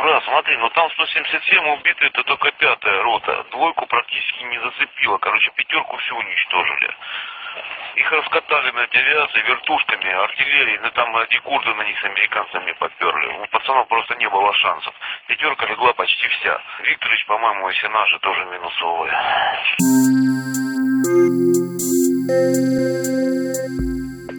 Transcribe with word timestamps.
Брат, 0.00 0.24
смотри, 0.24 0.56
ну 0.56 0.70
там 0.70 0.90
177 0.92 1.68
убиты, 1.74 2.06
это 2.06 2.22
только 2.24 2.50
пятая 2.52 3.02
рота. 3.02 3.44
Двойку 3.50 3.86
практически 3.86 4.44
не 4.44 4.58
зацепило. 4.58 5.18
Короче, 5.18 5.50
пятерку 5.54 5.96
все 5.98 6.14
уничтожили. 6.14 6.88
Их 7.96 8.10
раскатали 8.10 8.70
на 8.70 8.82
авиации, 8.84 9.42
вертушками, 9.42 10.10
артиллерией, 10.10 10.78
ну 10.78 10.90
там 10.92 11.14
эти 11.18 11.38
курды 11.40 11.74
на 11.74 11.82
них 11.82 12.00
с 12.00 12.04
американцами 12.04 12.72
поперли. 12.72 13.26
У 13.42 13.46
пацанов 13.48 13.88
просто 13.88 14.14
не 14.14 14.28
было 14.30 14.54
шансов. 14.54 14.94
Пятерка 15.26 15.66
легла 15.66 15.92
почти 15.92 16.28
вся. 16.28 16.62
Викторович, 16.82 17.26
по-моему, 17.26 17.68
если 17.68 17.88
наши 17.88 18.18
тоже 18.20 18.46
минусовые. 18.46 19.12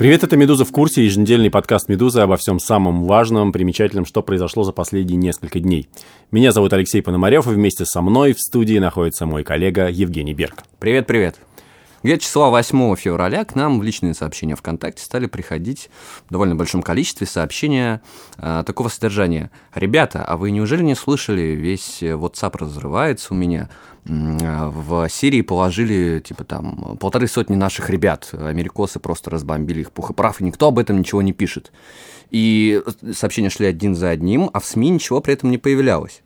Привет, 0.02 0.24
это 0.24 0.36
«Медуза 0.36 0.66
в 0.66 0.72
курсе», 0.72 1.06
еженедельный 1.06 1.52
подкаст 1.52 1.88
«Медузы» 1.88 2.22
обо 2.22 2.36
всем 2.36 2.58
самом 2.58 3.04
важном, 3.04 3.52
примечательном, 3.52 4.08
что 4.08 4.24
произошло 4.24 4.64
за 4.64 4.72
последние 4.72 5.16
несколько 5.16 5.60
дней. 5.60 5.88
Меня 6.32 6.52
зовут 6.52 6.74
Алексей 6.74 7.04
Пономарев, 7.04 7.46
и 7.46 7.52
вместе 7.52 7.86
со 7.86 8.02
мной 8.02 8.34
в 8.34 8.40
студии 8.40 8.80
находится 8.80 9.28
мой 9.28 9.44
коллега 9.44 9.90
Евгений 9.90 10.34
Берг. 10.34 10.64
Привет-привет. 10.80 11.36
Где-то 12.04 12.24
числа 12.24 12.50
8 12.50 12.96
февраля 12.96 13.46
к 13.46 13.56
нам 13.56 13.80
в 13.80 13.84
личные 13.84 14.14
сообщения 14.14 14.56
ВКонтакте 14.56 15.04
стали 15.04 15.28
приходить 15.28 15.90
в 16.28 16.32
довольно 16.32 16.56
большом 16.56 16.82
количестве 16.82 17.28
сообщения 17.28 18.02
э, 18.38 18.64
такого 18.66 18.90
содержания. 18.90 19.52
«Ребята, 19.76 20.24
а 20.24 20.38
вы 20.38 20.52
неужели 20.52 20.84
не 20.84 20.96
слышали, 20.96 21.42
весь 21.42 22.02
WhatsApp 22.02 22.58
разрывается 22.58 23.34
у 23.34 23.38
меня?» 23.38 23.70
в 24.04 25.08
Сирии 25.10 25.42
положили, 25.42 26.20
типа, 26.20 26.44
там, 26.44 26.98
полторы 27.00 27.28
сотни 27.28 27.56
наших 27.56 27.90
ребят. 27.90 28.30
Америкосы 28.34 29.00
просто 29.00 29.30
разбомбили 29.30 29.82
их 29.82 29.92
пух 29.92 30.10
и 30.10 30.14
прав, 30.14 30.42
и 30.42 30.44
никто 30.44 30.70
об 30.70 30.80
этом 30.80 30.98
ничего 30.98 31.22
не 31.22 31.34
пишет. 31.34 31.72
И 32.32 32.82
сообщения 33.14 33.50
шли 33.50 33.68
один 33.68 33.94
за 33.94 34.10
одним, 34.10 34.50
а 34.54 34.60
в 34.60 34.66
СМИ 34.66 34.90
ничего 34.90 35.22
при 35.22 35.34
этом 35.34 35.52
не 35.52 35.58
появлялось. 35.58 36.24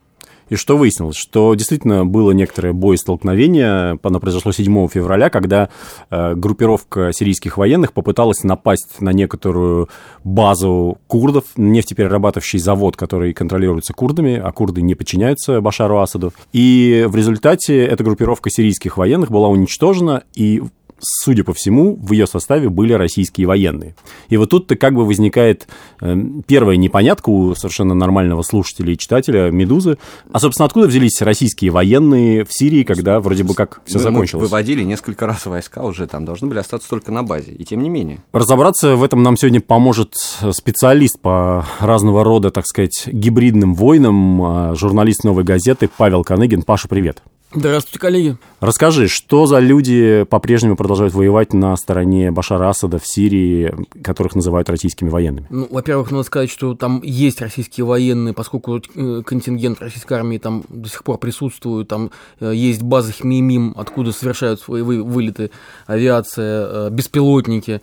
И 0.50 0.56
что 0.56 0.78
выяснилось? 0.78 1.16
Что 1.16 1.54
действительно 1.56 2.06
было 2.06 2.32
некоторое 2.32 2.74
боестолкновение. 2.74 4.00
Оно 4.04 4.20
произошло 4.20 4.52
7 4.52 4.88
февраля, 4.88 5.30
когда 5.30 5.70
э, 6.10 6.36
группировка 6.36 7.12
сирийских 7.14 7.58
военных 7.58 7.94
попыталась 7.94 8.44
напасть 8.44 9.02
на 9.02 9.12
некоторую 9.12 9.90
базу 10.24 11.00
курдов, 11.08 11.46
нефтеперерабатывающий 11.56 12.60
завод, 12.60 12.96
который 12.96 13.34
контролируется 13.34 13.94
курдами, 13.94 14.36
а 14.36 14.52
курды 14.52 14.82
не 14.82 14.96
подчиняются 14.96 15.62
Башару 15.62 16.00
Асаду. 16.00 16.34
И 16.54 17.06
в 17.08 17.16
результате 17.16 17.84
эта 17.84 18.04
группировка 18.04 18.50
сирийских 18.50 18.98
военных 18.98 19.32
была 19.32 19.48
уничтожена, 19.50 20.24
и 20.36 20.62
судя 21.00 21.44
по 21.44 21.54
всему, 21.54 21.96
в 21.96 22.12
ее 22.12 22.28
составе 22.28 22.70
были 22.70 22.94
российские 22.94 23.48
военные. 23.48 23.96
И 24.30 24.38
вот 24.38 24.50
тут-то 24.50 24.76
как 24.76 24.94
бы 24.94 25.06
возникает 25.06 25.68
э, 26.02 26.16
первая 26.48 26.78
непонятка 26.78 27.30
у 27.30 27.56
совершенно 27.56 27.94
нормального 27.94 28.42
слушателя 28.42 28.94
и 28.94 28.98
читателя 28.98 29.52
«Медузы». 29.52 29.98
А, 30.32 30.40
собственно, 30.40 30.66
откуда 30.66 30.88
взялись 30.88 31.22
российские 31.22 31.72
военные 31.72 32.46
в 32.46 32.54
Сирии, 32.54 32.84
когда 32.84 33.20
вроде 33.20 33.44
бы 33.44 33.54
как 33.54 33.82
все 33.86 34.00
закончилось? 34.00 34.42
Мы 34.42 34.48
выводили 34.48 34.84
несколько 34.84 35.28
раз 35.28 35.46
войска 35.46 35.84
уже, 35.84 36.08
там 36.08 36.26
должны 36.26 36.48
были 36.48 36.60
остаться 36.60 36.90
только 36.90 37.12
на 37.12 37.24
базе, 37.24 37.52
и 37.52 37.64
тем 37.64 37.82
не 37.82 37.90
менее. 37.90 38.20
Разобраться 38.32 38.96
в 38.96 39.04
этом 39.04 39.24
нам 39.24 39.38
сегодня 39.38 39.62
поможет 39.62 40.16
специалист 40.52 41.20
по 41.20 41.66
разного 41.80 42.24
рода, 42.24 42.52
так 42.52 42.66
сказать, 42.66 43.08
гибридным 43.08 43.76
войнам, 43.76 44.42
а, 44.42 44.76
журналист 44.76 45.24
«Новой 45.24 45.44
газеты» 45.44 45.90
Павел 45.98 46.24
Коныгин. 46.24 46.64
Паша, 46.64 46.88
привет. 46.88 47.22
Здравствуйте, 47.56 48.00
коллеги. 48.00 48.38
Расскажи, 48.60 49.08
что 49.08 49.46
за 49.46 49.60
люди 49.60 50.26
по-прежнему 50.30 50.76
продолжают 50.76 51.14
воевать 51.14 51.54
на 51.54 51.76
стороне 51.78 52.30
Башара 52.30 52.70
Асада 52.70 53.00
в 53.00 53.08
Сирии, 53.08 53.74
которых 54.04 54.36
называют 54.36 54.70
российскими 54.70 55.10
военными? 55.10 55.48
Ну, 55.50 55.68
во-первых, 55.72 56.12
надо 56.12 56.24
сказать, 56.24 56.50
что 56.50 56.76
там 56.76 57.02
есть 57.02 57.42
российские 57.42 57.86
военные, 57.86 58.34
поскольку 58.34 58.78
э, 58.78 59.22
контингент 59.26 59.82
российской 59.82 60.16
армии 60.16 60.38
там 60.38 60.64
до 60.68 60.90
сих 60.90 61.06
пор 61.06 61.18
присутствует, 61.18 61.88
там 61.88 62.12
э, 62.42 62.52
есть 62.54 62.82
база 62.82 63.14
Хмеймим, 63.14 63.74
откуда 63.78 64.12
совершают 64.12 64.60
свои 64.60 64.82
вылеты 64.82 65.50
авиация, 65.88 66.68
э, 66.68 66.90
беспилотники, 66.92 67.82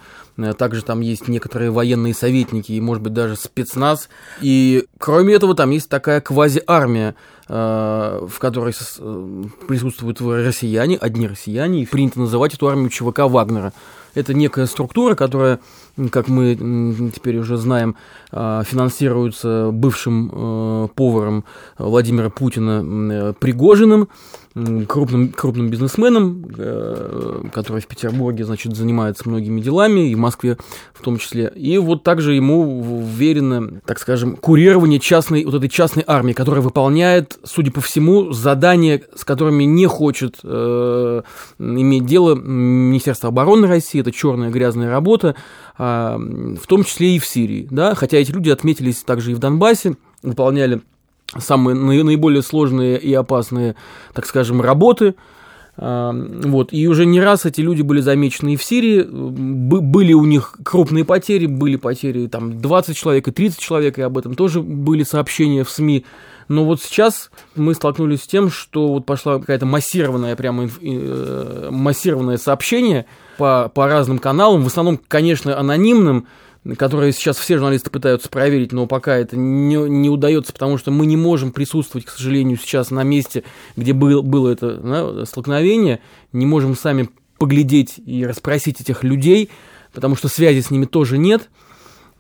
также 0.59 0.83
там 0.83 1.01
есть 1.01 1.29
некоторые 1.29 1.71
военные 1.71 2.15
советники 2.15 2.73
и, 2.73 2.81
может 2.81 3.03
быть, 3.03 3.13
даже 3.13 3.37
спецназ. 3.37 4.09
И 4.41 4.85
кроме 4.99 5.35
этого, 5.35 5.55
там 5.55 5.71
есть 5.71 5.89
такая 5.89 6.21
квази-армия, 6.21 7.15
Э, 7.55 8.25
в 8.27 8.39
которой 8.39 8.73
э, 8.73 9.43
присутствуют 9.69 10.23
россияне, 10.23 10.97
одни 10.97 11.27
россияне, 11.27 11.83
и 11.83 11.87
принято 11.87 12.19
называть 12.19 12.55
эту 12.55 12.67
армию 12.67 12.89
ЧВК 12.89 13.25
Вагнера. 13.25 13.75
Это 14.15 14.33
некая 14.33 14.65
структура, 14.65 15.15
которая, 15.15 15.61
как 16.13 16.29
мы 16.29 16.55
теперь 17.15 17.37
уже 17.37 17.59
знаем, 17.59 17.97
э, 18.31 18.63
финансируется 18.65 19.71
бывшим 19.71 20.89
поваром 20.95 21.45
Владимира 21.77 22.31
Путина 22.31 23.35
Пригожиным, 23.35 24.09
крупным, 24.55 25.29
крупным 25.29 25.71
бизнесменом, 25.71 26.45
э, 26.57 27.45
который 27.53 27.81
в 27.81 27.87
Петербурге, 27.87 28.45
значит, 28.45 28.77
занимается 28.77 29.29
многими 29.29 29.61
делами, 29.61 30.11
и 30.11 30.15
в 30.15 30.19
Москве 30.19 30.59
в 30.93 31.03
том 31.03 31.19
числе. 31.19 31.53
И 31.55 31.79
вот 31.79 32.03
также 32.03 32.35
ему 32.35 33.03
верено, 33.03 33.81
так 33.87 33.99
скажем, 33.99 34.37
курирование 34.37 35.01
частной, 35.01 35.45
вот 35.45 35.55
этой 35.55 35.69
частной 35.69 36.05
армии, 36.07 36.33
которая 36.33 36.63
выполняет, 36.63 37.39
судя 37.45 37.73
по 37.73 37.81
всему, 37.81 38.33
задания, 38.33 39.03
с 39.15 39.25
которыми 39.25 39.65
не 39.65 39.87
хочет 39.87 40.39
э, 40.43 41.23
иметь 41.59 42.07
дело 42.07 42.35
Министерство 42.35 43.29
обороны 43.29 43.67
России, 43.67 44.01
это 44.01 44.13
черная 44.13 44.51
грязная 44.51 44.91
работа, 44.91 45.35
э, 45.79 45.83
в 45.83 46.67
том 46.67 46.85
числе 46.85 47.17
и 47.17 47.19
в 47.19 47.27
Сирии, 47.27 47.67
да, 47.71 47.95
хотя 47.95 48.19
эти 48.19 48.31
люди 48.33 48.51
отметились 48.51 49.03
также 49.03 49.33
и 49.33 49.35
в 49.35 49.39
Донбассе, 49.39 49.97
выполняли 50.23 50.83
самые 51.39 51.75
наиболее 51.77 52.43
сложные 52.43 52.99
и 52.99 53.13
опасные, 53.15 53.75
так 54.13 54.27
скажем, 54.27 54.61
работы. 54.61 55.15
А, 55.77 56.13
вот. 56.13 56.73
И 56.73 56.87
уже 56.87 57.07
не 57.07 57.21
раз 57.21 57.47
эти 57.47 57.61
люди 57.61 57.83
были 57.83 58.01
замечены 58.01 58.55
и 58.55 58.57
в 58.57 58.63
Сирии. 58.63 59.03
Были 59.03 60.13
у 60.13 60.25
них 60.25 60.55
крупные 60.65 61.05
потери, 61.05 61.47
были 61.47 61.77
потери 61.77 62.27
там 62.27 62.61
20 62.61 62.97
человек 62.97 63.29
и 63.29 63.31
30 63.31 63.59
человек, 63.59 63.99
и 63.99 64.03
об 64.03 64.19
этом 64.19 64.35
тоже 64.35 64.61
были 64.61 65.03
сообщения 65.03 65.65
в 65.65 65.71
СМИ. 65.71 66.05
Но 66.49 66.65
вот 66.65 66.83
сейчас 66.83 67.31
мы 67.55 67.75
столкнулись 67.75 68.25
с 68.25 68.27
тем, 68.27 68.51
что 68.51 68.89
вот 68.89 69.07
пошла 69.07 69.39
какая-то 69.39 69.65
массированная, 69.65 70.37
прямо 70.37 70.69
э, 70.83 71.69
массированное 71.71 72.37
сообщение 72.37 73.07
по, 73.39 73.71
по 73.75 73.87
разным 73.87 74.19
каналам, 74.19 74.63
в 74.63 74.67
основном, 74.67 75.01
конечно, 75.09 75.59
анонимным, 75.59 76.27
которые 76.77 77.13
сейчас 77.13 77.39
все 77.39 77.57
журналисты 77.57 77.91
пытаются 77.91 78.29
проверить, 78.29 78.73
но 78.73 78.87
пока 78.87 79.17
это 79.17 79.37
не, 79.37 79.75
не 79.75 80.09
удается, 80.09 80.53
потому 80.53 80.79
что 80.79 80.91
мы 80.91 81.07
не 81.07 81.17
можем 81.17 81.51
присутствовать, 81.51 82.07
к 82.07 82.11
сожалению, 82.11 82.57
сейчас 82.57 82.91
на 82.91 83.03
месте, 83.03 83.43
где 83.77 83.93
был, 83.93 84.23
было 84.23 84.51
это 84.51 84.77
да, 84.77 85.27
столкновение, 85.27 86.01
не 86.33 86.47
можем 86.47 86.77
сами 86.77 87.09
поглядеть 87.39 87.95
и 88.05 88.25
расспросить 88.25 88.81
этих 88.81 89.03
людей, 89.03 89.51
потому 89.93 90.15
что 90.15 90.29
связи 90.29 90.61
с 90.61 90.71
ними 90.71 90.85
тоже 90.85 91.19
нет. 91.19 91.51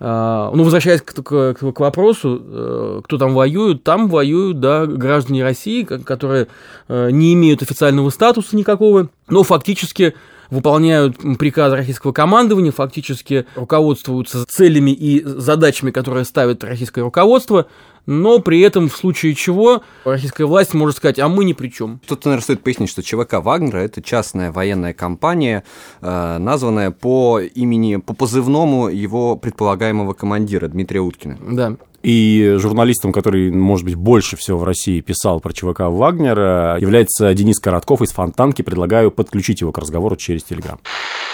А, 0.04 0.50
ну, 0.52 0.64
возвращаясь 0.64 1.00
к, 1.00 1.22
к, 1.22 1.54
к 1.54 1.80
вопросу, 1.80 2.42
э, 2.44 3.00
кто 3.04 3.18
там 3.18 3.34
воюет, 3.34 3.84
там 3.84 4.08
воюют, 4.08 4.58
да, 4.58 4.84
граждане 4.86 5.44
России, 5.44 5.84
которые 5.84 6.48
э, 6.88 7.10
не 7.12 7.34
имеют 7.34 7.62
официального 7.62 8.10
статуса 8.10 8.56
никакого, 8.56 9.10
но 9.28 9.44
фактически 9.44 10.14
выполняют 10.52 11.16
приказы 11.38 11.76
российского 11.76 12.12
командования, 12.12 12.72
фактически 12.72 13.46
руководствуются 13.56 14.44
целями 14.46 14.90
и 14.90 15.24
задачами, 15.24 15.90
которые 15.90 16.26
ставит 16.26 16.62
российское 16.62 17.00
руководство, 17.00 17.68
но 18.06 18.38
при 18.40 18.60
этом 18.60 18.88
в 18.88 18.96
случае 18.96 19.34
чего 19.34 19.82
российская 20.04 20.44
власть 20.44 20.74
может 20.74 20.96
сказать, 20.96 21.18
а 21.18 21.28
мы 21.28 21.44
ни 21.44 21.52
при 21.52 21.68
чем. 21.68 22.00
Тут, 22.06 22.24
наверное, 22.24 22.42
стоит 22.42 22.62
пояснить, 22.62 22.90
что 22.90 23.02
ЧВК 23.02 23.34
Вагнера– 23.34 23.78
это 23.78 24.02
частная 24.02 24.52
военная 24.52 24.92
компания, 24.92 25.64
э, 26.00 26.38
названная 26.38 26.90
по 26.90 27.40
имени, 27.40 27.96
по 27.96 28.14
позывному 28.14 28.88
его 28.88 29.36
предполагаемого 29.36 30.14
командира 30.14 30.68
Дмитрия 30.68 31.00
Уткина. 31.00 31.38
Да. 31.40 31.76
И 32.02 32.56
журналистом, 32.58 33.12
который, 33.12 33.52
может 33.52 33.84
быть, 33.84 33.94
больше 33.94 34.36
всего 34.36 34.58
в 34.58 34.64
России 34.64 35.00
писал 35.00 35.40
про 35.40 35.52
ЧВК 35.52 35.82
Вагнера, 35.82 36.76
является 36.80 37.32
Денис 37.32 37.60
Коротков 37.60 38.02
из 38.02 38.10
Фонтанки. 38.10 38.62
Предлагаю 38.62 39.12
подключить 39.12 39.60
его 39.60 39.70
к 39.70 39.78
разговору 39.78 40.16
через 40.16 40.42
Телеграм. 40.42 40.80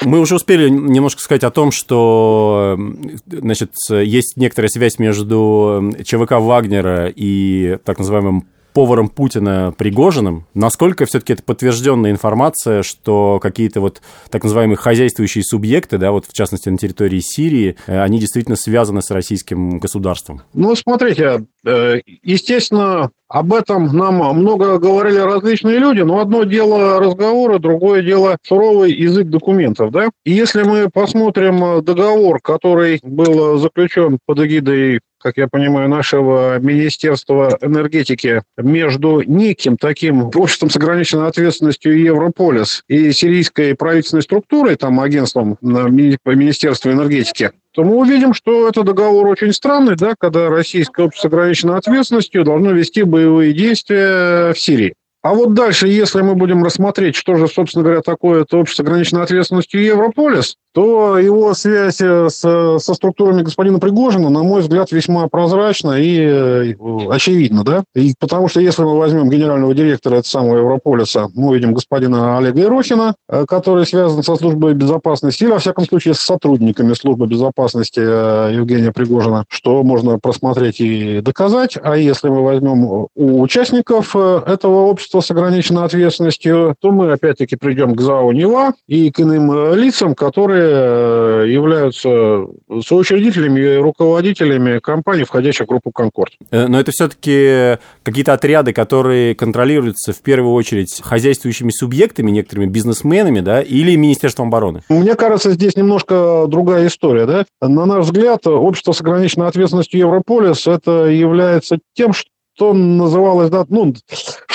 Мы 0.05 0.21
уже 0.21 0.37
успели 0.37 0.69
немножко 0.69 1.21
сказать 1.21 1.45
о 1.45 1.51
том, 1.51 1.73
что 1.73 2.79
значит, 3.27 3.73
есть 3.91 4.37
некоторая 4.37 4.69
связь 4.69 4.99
между 4.99 5.93
ЧВК 6.05 6.33
Вагнера 6.33 7.13
и 7.15 7.79
так 7.85 7.99
называемым 7.99 8.47
поваром 8.73 9.09
Путина 9.09 9.75
Пригожиным. 9.77 10.47
Насколько 10.55 11.07
все-таки 11.07 11.33
это 11.33 11.43
подтвержденная 11.43 12.11
информация, 12.11 12.83
что 12.83 13.39
какие-то 13.41 13.81
вот 13.81 14.01
так 14.31 14.45
называемые 14.45 14.77
хозяйствующие 14.77 15.45
субъекты, 15.45 15.99
да, 15.99 16.13
вот 16.13 16.27
в 16.27 16.33
частности 16.33 16.69
на 16.69 16.79
территории 16.79 17.21
Сирии, 17.21 17.77
э, 17.87 18.01
они 18.01 18.19
действительно 18.19 18.57
связаны 18.57 19.03
с 19.03 19.11
российским 19.11 19.79
государством? 19.79 20.43
Ну, 20.55 20.75
смотрите, 20.75 21.47
э, 21.65 22.01
естественно, 22.23 23.11
об 23.29 23.53
этом 23.53 23.95
нам 23.97 24.17
много 24.39 24.79
говорили 24.79 25.19
различные 25.19 25.79
люди, 25.79 26.01
но 26.01 26.21
одно 26.21 26.45
дело 26.45 26.99
разговоры, 26.99 27.59
другое 27.59 28.03
дело 28.03 28.39
суровый 28.43 28.93
язык 28.93 29.29
документов, 29.29 29.91
да? 29.91 30.09
И 30.25 30.33
если 30.33 30.63
мы 30.63 30.89
посмотрим 30.89 31.85
договор, 31.85 32.41
который 32.41 33.01
был 33.03 33.59
заключен 33.59 34.19
под 34.25 34.41
эгидой 34.41 35.01
как 35.21 35.37
я 35.37 35.49
понимаю, 35.49 35.89
нашего 35.89 36.59
Министерства 36.59 37.59
энергетики 37.61 38.43
между 38.57 39.23
неким 39.23 39.77
таким 39.77 40.31
обществом 40.35 40.71
с 40.71 40.77
ограниченной 40.77 41.29
ответственностью 41.29 41.99
Европолис 42.01 42.83
и 42.89 43.13
сирийской 43.13 43.75
правительственной 43.75 44.23
структурой, 44.23 44.77
там 44.77 45.01
агентством 45.01 45.59
Министерства 45.61 46.91
энергетики, 46.91 47.51
то 47.73 47.85
мы 47.85 47.97
увидим, 47.97 48.35
что 48.35 48.69
это 48.69 48.83
договор 48.83 49.27
очень 49.29 49.53
странный, 49.53 49.97
да, 49.97 50.15
когда 50.19 50.49
российское 50.49 51.07
общество 51.07 51.29
с 51.29 51.33
ограниченной 51.33 51.79
ответственностью 51.79 52.45
должно 52.45 52.73
вести 52.73 53.03
боевые 53.03 53.53
действия 53.53 54.53
в 54.53 54.59
Сирии. 54.59 54.95
А 55.21 55.35
вот 55.35 55.53
дальше, 55.53 55.89
если 55.89 56.23
мы 56.23 56.37
будем 56.37 56.63
рассмотреть, 56.63 57.17
что 57.17 57.35
же, 57.37 57.49
собственно 57.49 57.83
говоря, 57.83 58.03
такое 58.03 58.43
это 58.43 58.57
общество 58.57 58.85
с 58.85 58.87
ограниченной 58.87 59.25
ответственностью 59.25 59.83
Европолис, 59.83 60.57
то 60.73 61.19
его 61.19 61.55
связь 61.55 62.01
э, 62.01 62.29
с, 62.29 62.41
со 62.79 62.95
структурами 62.95 63.43
господина 63.43 63.79
Пригожина, 63.79 64.31
на 64.31 64.43
мой 64.43 64.61
взгляд, 64.61 64.93
весьма 64.93 65.27
прозрачна 65.29 65.99
и 65.99 66.21
э, 66.21 66.75
очевидна. 67.11 67.65
Да? 67.65 67.85
И 67.95 68.15
потому 68.19 68.49
что 68.49 68.61
если 68.61 68.83
мы 68.83 68.99
возьмем 68.99 69.31
генерального 69.31 69.75
директора 69.75 70.17
этого 70.17 70.29
самого 70.29 70.59
Европолиса, 70.59 71.29
мы 71.35 71.49
увидим 71.49 71.75
господина 71.75 72.39
Олега 72.39 72.61
Ерохина, 72.61 73.15
э, 73.29 73.45
который 73.49 73.87
связан 73.87 74.23
со 74.23 74.37
службой 74.37 74.75
безопасности, 74.75 75.45
или, 75.45 75.51
во 75.51 75.59
всяком 75.59 75.85
случае, 75.87 76.15
с 76.15 76.21
сотрудниками 76.21 76.93
службы 76.93 77.27
безопасности 77.27 78.01
Евгения 78.01 78.93
Пригожина, 78.93 79.45
что 79.49 79.83
можно 79.83 80.19
просмотреть 80.19 80.81
и 80.81 81.21
доказать. 81.21 81.79
А 81.83 81.97
если 81.97 82.29
мы 82.29 82.43
возьмем 82.43 82.85
у 82.85 83.09
участников 83.41 84.15
этого 84.15 84.83
общества 84.83 85.21
с 85.21 85.31
ограниченной 85.31 85.85
ответственностью, 85.85 86.75
то 86.81 86.91
мы 86.91 87.13
опять-таки 87.13 87.57
придем 87.57 87.95
к 87.95 88.01
ЗАО 88.01 88.33
НИВА 88.33 88.75
и 88.87 89.11
к 89.11 89.21
иным 89.21 89.75
лицам, 89.75 90.15
которые 90.15 90.58
Э, 90.59 91.45
являются 91.47 92.47
соучредителями 92.85 93.61
и 93.61 93.77
руководителями 93.77 94.81
компаний, 94.81 95.25
входящих 95.25 95.67
в 95.67 95.69
группу 95.69 95.91
«Конкорд». 95.93 96.33
Э, 96.51 96.67
но 96.67 96.81
это 96.81 96.91
все-таки 96.91 97.79
какие-то 98.03 98.33
отряды, 98.33 98.73
которые 98.73 99.35
контролируются 99.35 100.13
в 100.13 100.21
первую 100.21 100.55
очередь 100.55 101.01
хозяйствующими 101.03 101.71
субъектами, 101.71 102.31
некоторыми 102.31 102.67
бизнесменами, 102.67 103.41
да, 103.41 103.63
или 103.63 103.95
Министерством 103.95 104.49
обороны? 104.49 104.83
Мне 104.89 105.15
кажется, 105.15 105.53
здесь 105.53 105.77
немножко 105.77 106.47
другая 106.49 106.89
история, 106.89 107.27
да. 107.27 107.45
На 107.61 107.87
наш 107.87 108.05
взгляд, 108.07 108.47
общество 108.47 108.93
с 108.93 109.01
ограниченной 109.01 109.49
ответственностью 109.49 110.01
Европолис 110.01 110.67
это 110.67 111.07
является 111.07 111.79
тем, 111.95 112.13
что 112.13 112.29
что 112.59 112.75
называлось, 112.75 113.51
да, 113.51 113.65
ну, 113.69 113.95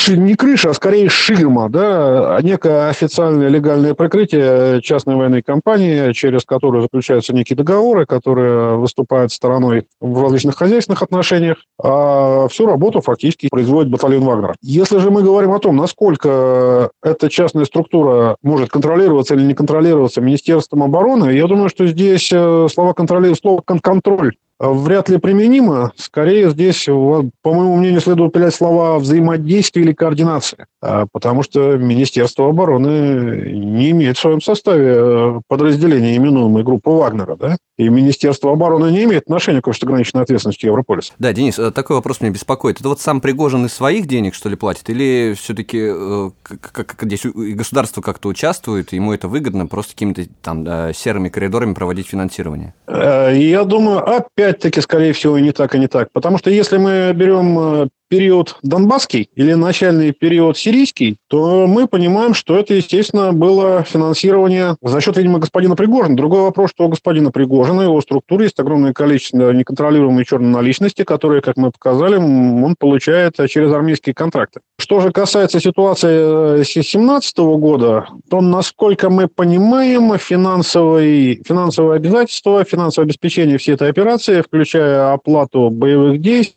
не 0.10 0.36
крыша, 0.36 0.72
а 0.72 0.74
скорее 0.74 1.08
ширма, 1.08 1.70
да, 1.70 2.38
некое 2.44 2.90
официальное 2.90 3.48
легальное 3.48 3.94
прикрытие 3.94 4.82
частной 4.82 5.16
военной 5.16 5.42
компании, 5.42 6.12
через 6.12 6.44
которую 6.44 6.82
заключаются 6.82 7.34
некие 7.34 7.56
договоры, 7.56 8.06
которые 8.06 8.76
выступают 8.76 9.32
стороной 9.32 9.86
в 10.02 10.22
различных 10.22 10.58
хозяйственных 10.58 11.02
отношениях, 11.02 11.60
а 11.82 12.50
всю 12.50 12.66
работу 12.66 13.00
фактически 13.00 13.48
производит 13.50 13.90
батальон 13.90 14.26
Вагнера. 14.26 14.56
Если 14.62 14.98
же 14.98 15.10
мы 15.10 15.24
говорим 15.24 15.54
о 15.54 15.60
том, 15.60 15.78
насколько 15.78 16.92
эта 17.02 17.30
частная 17.30 17.64
структура 17.64 18.36
может 18.44 18.70
контролироваться 18.70 19.36
или 19.36 19.44
не 19.44 19.54
контролироваться 19.54 20.20
Министерством 20.20 20.84
обороны, 20.84 21.30
я 21.30 21.48
думаю, 21.48 21.70
что 21.70 21.88
здесь 21.88 22.30
э, 22.34 22.68
слова 22.70 22.94
контролировать, 22.94 23.40
слово 23.40 23.62
контроль 23.62 24.34
вряд 24.60 25.10
ли 25.10 25.18
применимо. 25.18 25.92
Скорее 25.96 26.50
здесь, 26.52 26.86
по 26.86 27.54
моему 27.54 27.78
мнению, 27.78 28.02
следует 28.02 28.30
упоминать 28.30 28.56
слова 28.56 29.00
взаимодействие 29.00 29.86
или 29.86 29.94
координация, 29.94 30.68
потому 31.12 31.44
что 31.44 31.78
Министерство 31.78 32.50
обороны 32.50 33.52
не 33.52 33.92
имеет 33.92 34.18
в 34.18 34.22
своем 34.22 34.42
составе 34.42 34.94
э, 34.96 35.42
подразделения, 35.48 36.16
именуемой 36.16 36.64
группы 36.64 36.90
Вагнера, 36.90 37.36
да? 37.36 37.58
И 37.78 37.90
Министерство 37.90 38.52
обороны 38.52 38.92
не 38.92 39.04
имеет 39.04 39.24
отношения 39.24 39.62
к 39.62 39.68
ограниченной 39.68 40.24
ответственности 40.24 40.66
Европолиса. 40.66 41.14
Да, 41.20 41.34
Денис, 41.34 41.58
э, 41.60 41.72
такой 41.72 41.96
вопрос 41.96 42.22
меня 42.22 42.32
беспокоит. 42.32 42.80
Это 42.80 42.90
вот 42.90 43.00
сам 43.02 43.22
Пригожин 43.22 43.66
из 43.66 43.74
своих 43.74 44.08
денег, 44.08 44.36
что 44.36 44.50
ли, 44.50 44.56
платит? 44.56 44.90
Или 44.90 45.34
все-таки 45.38 45.80
э, 45.82 46.30
как, 46.44 46.98
здесь 47.02 47.26
государство 47.26 48.02
как-то 48.02 48.30
участвует, 48.30 48.94
ему 48.94 49.14
это 49.14 49.28
выгодно 49.28 49.68
просто 49.68 49.94
какими-то 49.94 50.26
там 50.42 50.94
серыми 50.94 51.30
коридорами 51.30 51.74
проводить 51.74 52.08
финансирование? 52.08 52.74
Я 52.88 53.64
думаю, 53.64 54.00
опять 54.00 54.54
опять-таки, 54.54 54.82
скорее 54.82 55.14
всего, 55.14 55.38
и 55.38 55.42
не 55.42 55.52
так, 55.52 55.76
и 55.76 55.80
не 55.80 55.88
так. 55.88 56.12
Потому 56.12 56.38
что 56.38 56.50
если 56.50 56.78
мы 56.78 57.14
берем 57.14 57.90
период 58.14 58.58
донбасский 58.62 59.28
или 59.34 59.54
начальный 59.54 60.12
период 60.12 60.56
сирийский, 60.56 61.18
то 61.30 61.66
мы 61.66 61.88
понимаем, 61.88 62.36
что 62.36 62.60
это, 62.60 62.76
естественно, 62.76 63.34
было 63.34 63.82
финансирование 63.82 64.76
за 64.84 65.02
счет, 65.02 65.18
видимо, 65.18 65.40
господина 65.40 65.76
Пригожина. 65.76 66.16
Другой 66.16 66.42
вопрос, 66.42 66.70
что 66.70 66.86
у 66.86 66.90
господина 66.90 67.32
Пригожина, 67.32 67.82
его 67.82 68.00
структуры 68.02 68.44
есть 68.44 68.60
огромное 68.60 68.94
количество 68.94 69.52
неконтролируемой 69.52 70.26
черной 70.26 70.52
наличности, 70.52 71.04
которые, 71.04 71.42
как 71.42 71.58
мы 71.58 71.72
показали, 71.72 72.18
он 72.18 72.76
получает 72.78 73.38
через 73.50 73.74
армейские 73.74 74.14
контракты. 74.14 74.60
Что 74.78 75.00
же 75.00 75.12
касается 75.12 75.60
ситуации 75.60 76.58
2017 76.58 77.40
э, 77.40 77.42
года, 77.42 78.10
то, 78.30 78.42
насколько 78.42 79.10
мы 79.10 79.28
понимаем, 79.28 80.16
финансовые, 80.20 81.42
финансовые 81.44 81.96
обязательства, 81.96 82.64
финансовое 82.64 83.08
обеспечение 83.08 83.58
всей 83.58 83.74
этой 83.74 83.90
операции, 83.90 84.42
включая 84.42 85.14
оплату 85.14 85.72
боевых 85.72 86.22
действий, 86.22 86.54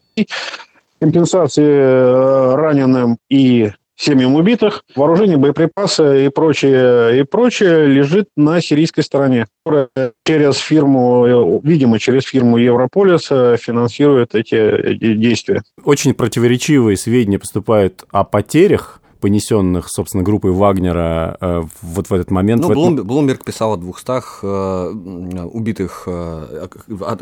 компенсации 1.01 1.65
э, 1.65 2.55
раненым 2.55 3.19
и 3.29 3.71
семьям 3.97 4.35
убитых, 4.35 4.85
вооружение, 4.95 5.39
боеприпасы 5.39 6.27
и 6.27 6.29
прочее, 6.29 7.21
и 7.21 7.23
прочее 7.23 7.87
лежит 7.87 8.29
на 8.37 8.61
сирийской 8.61 9.03
стороне, 9.03 9.47
которая 9.65 10.13
через 10.25 10.57
фирму, 10.59 11.27
э, 11.27 11.61
видимо, 11.63 11.99
через 11.99 12.25
фирму 12.25 12.59
Европолис 12.59 13.29
э, 13.31 13.57
финансирует 13.59 14.35
эти 14.35 14.95
действия. 15.15 15.63
Очень 15.85 16.15
противоречивые 16.15 16.97
сведения 16.97 17.39
поступают 17.39 18.05
о 18.11 18.25
потерях 18.25 19.01
понесенных, 19.27 19.89
собственно, 19.89 20.23
группой 20.23 20.53
Вагнера 20.53 21.37
э, 21.41 21.63
вот 21.83 22.09
в 22.09 22.15
этот 22.15 22.31
момент. 22.31 22.63
Ну, 22.63 22.69
в 22.69 22.71
этом... 22.71 23.05
Блумберг 23.05 23.43
писал 23.43 23.73
о 23.73 23.77
200 23.77 24.23
э, 24.45 25.47
убитых. 25.53 26.05
Э, 26.07 26.69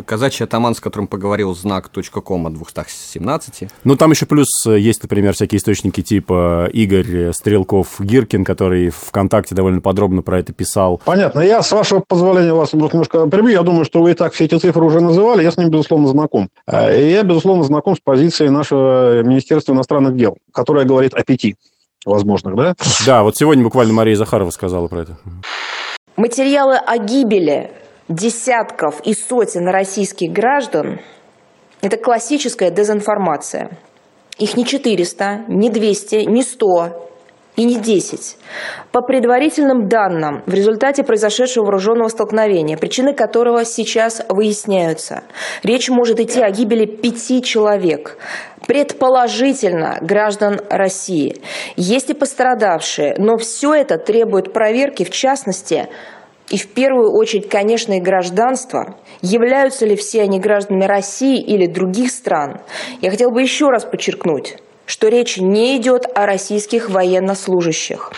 казачий 0.05 0.45
атаман, 0.45 0.75
с 0.75 0.81
которым 0.81 1.07
поговорил 1.07 1.55
знак.ком 1.55 2.47
о 2.47 2.51
217. 2.51 3.71
Ну, 3.85 3.97
там 3.97 4.11
еще 4.11 4.27
плюс 4.27 4.49
есть, 4.67 5.03
например, 5.03 5.33
всякие 5.33 5.59
источники 5.59 6.03
типа 6.03 6.69
Игорь 6.75 7.33
Стрелков-Гиркин, 7.33 8.45
который 8.45 8.91
ВКонтакте 8.91 9.55
довольно 9.55 9.81
подробно 9.81 10.21
про 10.21 10.41
это 10.41 10.53
писал. 10.53 11.01
Понятно. 11.07 11.41
Я, 11.41 11.63
с 11.63 11.73
вашего 11.73 12.01
позволения, 12.01 12.53
вас 12.53 12.75
немножко 12.75 13.27
прибью. 13.29 13.53
Я 13.53 13.63
думаю, 13.63 13.87
что 13.87 14.03
вы 14.03 14.11
и 14.11 14.15
так 14.15 14.35
все 14.35 14.45
эти 14.45 14.59
цифры 14.59 14.85
уже 14.85 15.01
называли. 15.01 15.43
Я 15.43 15.51
с 15.51 15.57
ним, 15.57 15.71
безусловно, 15.71 16.09
знаком. 16.09 16.51
И 16.71 17.11
я, 17.11 17.23
безусловно, 17.23 17.65
знаком 17.65 17.97
с 17.97 18.01
позицией 18.05 18.51
нашего 18.51 19.23
Министерства 19.23 19.73
иностранных 19.73 20.17
дел, 20.17 20.37
которое 20.53 20.85
говорит 20.85 21.15
о 21.15 21.25
пяти 21.25 21.57
возможных, 22.07 22.57
да? 22.57 22.75
Да, 23.07 23.23
вот 23.23 23.37
сегодня 23.37 23.65
буквально 23.65 23.93
Мария 23.93 24.17
Захарова 24.17 24.51
сказала 24.51 24.89
про 24.89 25.03
это. 25.03 25.17
Материалы 26.17 26.77
о 26.77 26.99
гибели 26.99 27.73
десятков 28.09 29.01
и 29.05 29.15
сотен 29.15 29.69
российских 29.69 30.33
граждан– 30.33 31.01
это 31.81 31.97
классическая 31.97 32.71
дезинформация. 32.71 33.79
Их 34.39 34.57
не 34.57 34.65
400, 34.65 35.45
не 35.49 35.71
200, 35.71 36.27
не 36.27 36.43
100, 36.43 37.11
и 37.57 37.65
не 37.65 37.77
10. 37.77 38.37
По 38.93 39.01
предварительным 39.01 39.89
данным, 39.89 40.43
в 40.47 40.55
результате 40.55 41.05
произошедшего 41.05 41.65
вооруженного 41.65 42.09
столкновения, 42.09 42.77
причины 42.77 43.15
которого 43.15 43.65
сейчас 43.65 44.23
выясняются, 44.29 45.23
речь 45.63 45.89
может 45.89 46.21
идти 46.21 46.41
о 46.41 46.51
гибели 46.51 46.85
пяти 46.85 47.43
человек, 47.43 48.19
предположительно 48.67 49.99
граждан 50.01 50.61
России. 50.71 51.41
Есть 51.77 52.11
и 52.11 52.15
пострадавшие, 52.15 53.15
но 53.19 53.37
все 53.37 53.75
это 53.75 53.99
требует 53.99 54.53
проверки, 54.53 55.05
в 55.05 55.11
частности, 55.11 55.89
и 56.51 56.59
в 56.59 56.69
первую 56.69 57.13
очередь, 57.13 57.49
конечно, 57.49 57.95
и 57.95 58.01
гражданство. 58.01 58.97
Являются 59.23 59.87
ли 59.87 59.97
все 59.97 60.23
они 60.23 60.39
гражданами 60.39 60.85
России 60.85 61.41
или 61.41 61.67
других 61.67 62.11
стран? 62.11 62.61
Я 63.01 63.11
хотел 63.11 63.31
бы 63.31 63.41
еще 63.41 63.71
раз 63.71 63.85
подчеркнуть, 63.85 64.57
что 64.87 65.09
речь 65.09 65.37
не 65.39 65.77
идет 65.77 66.07
о 66.15 66.27
российских 66.27 66.91
военнослужащих. 66.91 68.13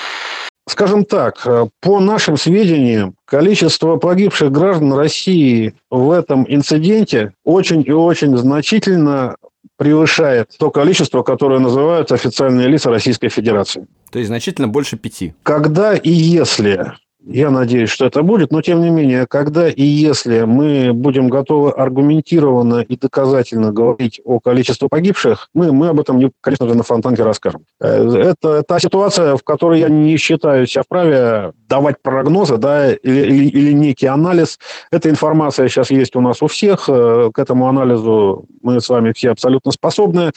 Скажем 0.69 1.05
так, 1.05 1.47
э, 1.47 1.69
по 1.81 2.01
нашим 2.01 2.37
сведениям, 2.37 3.15
количество 3.25 3.97
погибших 3.97 4.51
граждан 4.51 4.93
России 4.95 5.75
в 5.91 6.11
этом 6.11 6.45
инциденте 6.49 7.33
очень 7.45 7.85
и 7.87 7.93
очень 7.93 8.37
значительно 8.37 9.37
превышает 9.79 10.51
то 10.59 10.71
количество, 10.71 11.23
которое 11.23 11.61
называют 11.61 12.11
официальные 12.11 12.67
лица 12.69 12.91
Российской 12.91 13.29
Федерации. 13.29 13.87
То 14.11 14.19
есть 14.19 14.29
значительно 14.29 14.69
больше 14.69 14.97
пяти. 14.97 15.35
Когда 15.43 15.95
и 15.95 16.11
если 16.11 16.93
Я 17.29 17.51
надеюсь, 17.51 17.91
что 17.91 18.07
это 18.07 18.23
будет, 18.23 18.53
но 18.53 18.63
тем 18.63 18.81
не 18.81 18.91
менее, 18.91 19.27
когда 19.27 19.69
и 19.69 19.83
если 19.83 20.43
мы 20.43 20.93
будем 20.93 21.29
готовы 21.29 21.71
аргументированно 21.71 22.83
и 22.83 22.97
доказательно 22.97 23.73
говорить 23.73 24.21
о 24.25 24.39
количестве 24.39 24.89
погибших, 24.89 25.51
мы, 25.53 25.73
мы 25.73 25.89
об 25.89 25.99
этом, 25.99 26.31
конечно 26.41 26.69
же, 26.69 26.77
на 26.77 26.85
Фонтанке 26.85 27.25
расскажем. 27.25 27.63
Э, 27.81 28.09
это 28.17 28.63
та 28.63 28.79
ситуация, 28.79 29.37
в 29.37 29.43
которой 29.43 29.81
я 29.81 29.89
не 29.89 30.17
считаю 30.19 30.69
себя 30.69 30.85
вправе 30.85 31.53
давать 31.69 31.97
прогнозы 32.01 32.59
да, 32.59 32.93
или, 32.93 33.27
или, 33.27 33.45
или 33.47 33.73
некий 33.73 34.07
анализ. 34.07 34.61
Эта 34.93 35.11
информация 35.11 35.69
сейчас 35.69 35.91
есть 35.91 36.15
у 36.15 36.21
нас 36.21 36.43
у 36.43 36.47
всех. 36.47 36.89
Э, 36.89 37.31
к 37.35 37.39
этому 37.41 37.69
анализу 37.69 38.45
мы 38.63 38.81
с 38.81 38.89
вами 38.89 39.13
все 39.13 39.31
абсолютно 39.31 39.73
способны. 39.73 40.31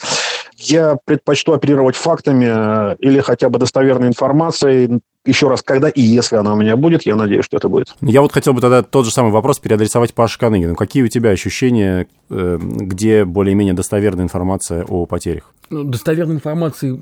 Я 0.60 0.98
предпочту 1.02 1.52
оперировать 1.52 1.96
фактами 1.96 2.46
э, 2.46 2.96
или 2.98 3.20
хотя 3.20 3.48
бы 3.48 3.58
достоверной 3.58 4.08
информацией. 4.08 5.00
Еще 5.24 5.48
раз, 5.48 5.62
когда 5.62 5.88
и 5.88 6.00
если 6.00 6.36
она 6.36 6.54
у 6.54 6.56
меня 6.56 6.76
будет, 6.76 7.02
я 7.04 7.14
надеюсь, 7.14 7.44
что 7.44 7.56
это 7.56 7.68
будет. 7.68 7.94
Я 8.00 8.22
вот 8.22 8.32
хотел 8.32 8.54
бы 8.54 8.60
тогда 8.60 8.82
тот 8.82 9.04
же 9.04 9.10
самый 9.10 9.32
вопрос 9.32 9.58
переадресовать 9.58 10.14
Паше 10.14 10.38
Каныгину. 10.38 10.74
Какие 10.74 11.02
у 11.02 11.08
тебя 11.08 11.30
ощущения, 11.30 12.06
э, 12.28 12.58
где 12.60 13.24
более-менее 13.24 13.74
достоверная 13.74 14.24
информация 14.24 14.84
о 14.84 15.06
потерях? 15.06 15.54
Ну, 15.70 15.84
достоверной 15.84 16.36
информации 16.36 16.98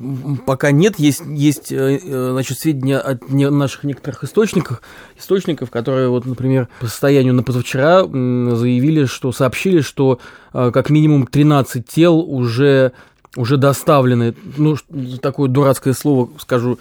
пока 0.47 0.71
нет. 0.71 0.99
Есть, 0.99 1.23
есть 1.27 1.73
э, 1.73 1.99
значит, 2.33 2.59
сведения 2.59 2.99
от 2.99 3.29
наших 3.29 3.83
некоторых 3.85 4.23
источников, 4.23 4.83
источников, 5.19 5.71
которые, 5.71 6.11
вот, 6.11 6.27
например, 6.27 6.69
по 6.81 6.87
состоянию 6.87 7.35
на 7.35 7.43
позавчера 7.43 8.03
заявили, 8.03 9.07
что 9.07 9.33
сообщили, 9.33 9.81
что 9.81 10.21
как 10.53 10.91
минимум 10.91 11.27
13 11.27 11.87
тел 11.87 12.19
уже 12.19 12.93
уже 13.37 13.57
доставлены, 13.57 14.35
ну, 14.57 14.77
такое 15.21 15.49
дурацкое 15.49 15.93
слово 15.93 16.29
скажу, 16.39 16.79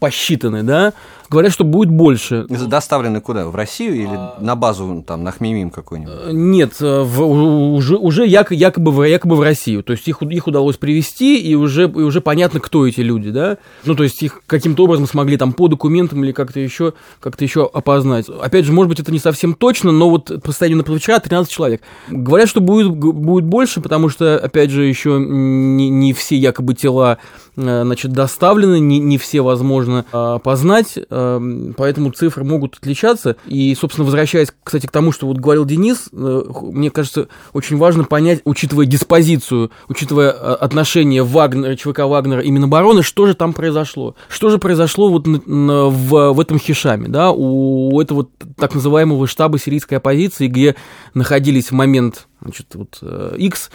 посчитаны, 0.00 0.62
да, 0.62 0.92
говорят, 1.30 1.52
что 1.52 1.64
будет 1.64 1.90
больше. 1.90 2.46
Доставлены 2.48 3.20
куда? 3.20 3.46
В 3.46 3.54
Россию 3.54 3.94
или 3.94 4.14
а... 4.14 4.36
на 4.40 4.56
базу, 4.56 5.04
там, 5.06 5.24
на 5.24 5.32
Хмимим 5.32 5.70
какой-нибудь? 5.70 6.12
Э, 6.26 6.30
нет, 6.32 6.74
э, 6.80 7.02
в, 7.02 7.22
уже, 7.22 7.96
уже 7.96 8.26
якобы, 8.26 8.56
якобы, 8.56 8.92
в, 8.92 9.02
якобы 9.04 9.36
в 9.36 9.40
Россию. 9.40 9.82
То 9.82 9.92
есть 9.92 10.06
их, 10.08 10.22
их 10.22 10.46
удалось 10.46 10.76
привести 10.76 11.40
и 11.40 11.54
уже, 11.54 11.84
и 11.84 12.02
уже 12.02 12.20
понятно, 12.20 12.60
кто 12.60 12.86
эти 12.86 13.00
люди, 13.00 13.30
да. 13.30 13.58
Ну, 13.84 13.94
то 13.94 14.02
есть 14.02 14.22
их 14.22 14.42
каким-то 14.46 14.84
образом 14.84 15.06
смогли 15.06 15.36
там 15.36 15.52
по 15.52 15.68
документам 15.68 16.24
или 16.24 16.32
как-то 16.32 16.60
еще, 16.60 16.94
как-то 17.20 17.44
еще 17.44 17.68
опознать. 17.72 18.26
Опять 18.28 18.64
же, 18.64 18.72
может 18.72 18.88
быть, 18.90 19.00
это 19.00 19.12
не 19.12 19.18
совсем 19.18 19.54
точно, 19.54 19.92
но 19.92 20.10
вот 20.10 20.42
по 20.42 20.50
состоянию 20.50 20.78
на 20.78 20.84
позавчера 20.84 21.18
13 21.18 21.52
человек. 21.52 21.82
Говорят, 22.08 22.48
что 22.48 22.60
будет, 22.60 22.90
будет 22.90 23.44
больше, 23.44 23.80
потому 23.80 24.08
что, 24.08 24.38
опять 24.38 24.70
же, 24.70 24.84
еще 24.84 25.18
не, 25.76 25.88
не 25.88 26.12
все 26.12 26.36
якобы 26.36 26.74
тела 26.74 27.18
Э, 27.58 27.82
значит, 27.82 28.12
доставлены, 28.12 28.78
не, 28.78 29.00
не 29.00 29.18
все 29.18 29.40
возможно 29.40 30.04
э, 30.12 30.38
познать, 30.42 30.94
э, 30.96 31.72
поэтому 31.76 32.12
цифры 32.12 32.44
могут 32.44 32.76
отличаться. 32.76 33.36
И, 33.46 33.74
собственно, 33.74 34.04
возвращаясь, 34.04 34.48
кстати, 34.62 34.86
к 34.86 34.92
тому, 34.92 35.10
что 35.10 35.26
вот 35.26 35.38
говорил 35.38 35.64
Денис, 35.64 36.08
мне 36.12 36.90
кажется, 36.90 37.28
очень 37.52 37.76
важно 37.76 38.04
понять, 38.04 38.40
учитывая 38.44 38.86
диспозицию, 38.86 39.72
учитывая 39.88 40.30
отношение 40.30 41.24
Вагнера, 41.24 41.74
ЧВК 41.74 42.00
Вагнера 42.00 42.42
и 42.42 42.50
Минобороны, 42.50 43.02
что 43.02 43.26
же 43.26 43.34
там 43.34 43.52
произошло. 43.52 44.14
Что 44.28 44.50
же 44.50 44.58
произошло 44.58 45.08
вот 45.08 45.26
в, 45.26 46.32
в 46.32 46.40
этом 46.40 46.58
хишаме, 46.58 47.08
да, 47.08 47.32
у 47.32 48.00
этого 48.00 48.28
так 48.56 48.74
называемого 48.74 49.26
штаба 49.26 49.58
сирийской 49.58 49.94
оппозиции, 49.94 50.46
где 50.46 50.76
находились 51.14 51.70
в 51.70 51.72
момент 51.72 52.28
значит, 52.40 52.66
вот 52.74 53.02
X, 53.36 53.70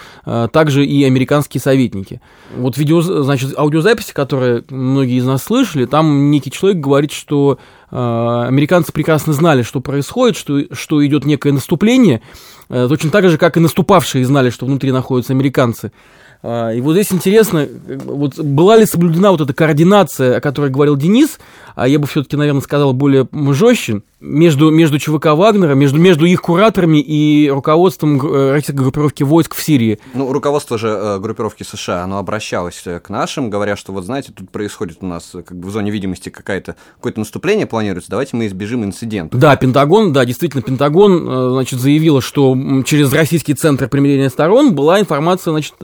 также 0.51 0.86
и 0.86 1.03
американские 1.03 1.62
советники. 1.62 2.22
Вот 2.55 2.77
видео, 2.77 3.01
значит, 3.01 3.58
аудио 3.58 3.84
аудиозаписи, 3.84 4.13
которые 4.13 4.63
многие 4.70 5.17
из 5.17 5.25
нас 5.25 5.43
слышали, 5.43 5.86
там 5.86 6.32
некий 6.32 6.51
человек 6.51 6.79
говорит, 6.79 7.12
что 7.12 7.60
э, 7.91 7.96
американцы 7.96 8.91
прекрасно 8.91 9.34
знали, 9.34 9.63
что 9.63 9.82
происходит, 9.82 10.38
что, 10.38 10.62
что 10.74 11.05
идет 11.05 11.25
некое 11.25 11.51
наступление, 11.51 12.22
э, 12.70 12.88
точно 12.88 13.10
так 13.10 13.27
же, 13.29 13.38
как 13.38 13.58
и 13.58 13.60
наступавшие 13.60 14.25
знали, 14.25 14.50
что 14.50 14.65
внутри 14.65 14.91
находятся 14.91 15.34
американцы. 15.34 15.91
Э, 16.43 16.75
и 16.75 16.81
вот 16.81 16.93
здесь 16.93 17.12
интересно, 17.12 17.67
вот 18.05 18.38
была 18.38 18.77
ли 18.77 18.85
соблюдена 18.85 19.31
вот 19.31 19.41
эта 19.41 19.53
координация, 19.53 20.38
о 20.38 20.41
которой 20.41 20.69
говорил 20.69 20.95
Денис, 20.95 21.39
а 21.75 21.88
я 21.88 21.97
бы 21.97 22.05
все-таки, 22.05 22.35
наверное, 22.35 22.62
сказал 22.62 22.93
более 22.93 23.27
жестче, 23.51 24.01
между, 24.23 24.71
между 24.71 25.00
ЧВК 25.00 25.27
Вагнера, 25.33 25.73
между, 25.73 26.00
между 26.00 26.25
их 26.25 26.41
кураторами 26.41 27.00
и 27.00 27.50
руководством 27.50 28.25
э, 28.25 28.51
российской 28.51 28.81
группировки 28.81 29.23
войск 29.23 29.53
в 29.53 29.62
Сирии. 29.62 30.00
Ну, 30.13 30.31
руководство 30.31 30.77
же 30.77 30.88
э, 30.88 31.19
группировки 31.19 31.63
США, 31.63 32.03
оно 32.03 32.19
обращалось 32.19 32.81
э, 32.85 33.01
к 33.01 33.09
нашим, 33.09 33.50
говоря, 33.50 33.75
что 33.75 33.91
вот 33.91 34.05
знаете, 34.05 34.31
тут 34.33 34.50
происходит 34.50 35.00
у 35.01 35.05
нас 35.05 35.31
как 35.33 35.57
бы 35.57 35.67
в 35.67 35.71
зоне 35.71 35.91
видимости 35.91 36.29
какая-то, 36.29 36.77
какое-то 36.95 37.19
наступление 37.19 37.65
планируется, 37.65 38.09
давайте 38.09 38.38
мы 38.38 38.47
избежим 38.47 38.85
инцидента. 38.85 39.38
Да, 39.38 39.57
Пентагон, 39.57 40.13
да, 40.13 40.23
действительно, 40.23 40.63
Пентагон, 40.63 41.51
значит, 41.53 41.81
заявила, 41.81 42.21
что 42.21 42.55
через 42.85 43.12
российский 43.12 43.53
центр 43.55 43.89
примирения 43.89 44.29
сторон 44.29 44.73
была 44.73 45.01
информация, 45.01 45.51
значит, 45.51 45.75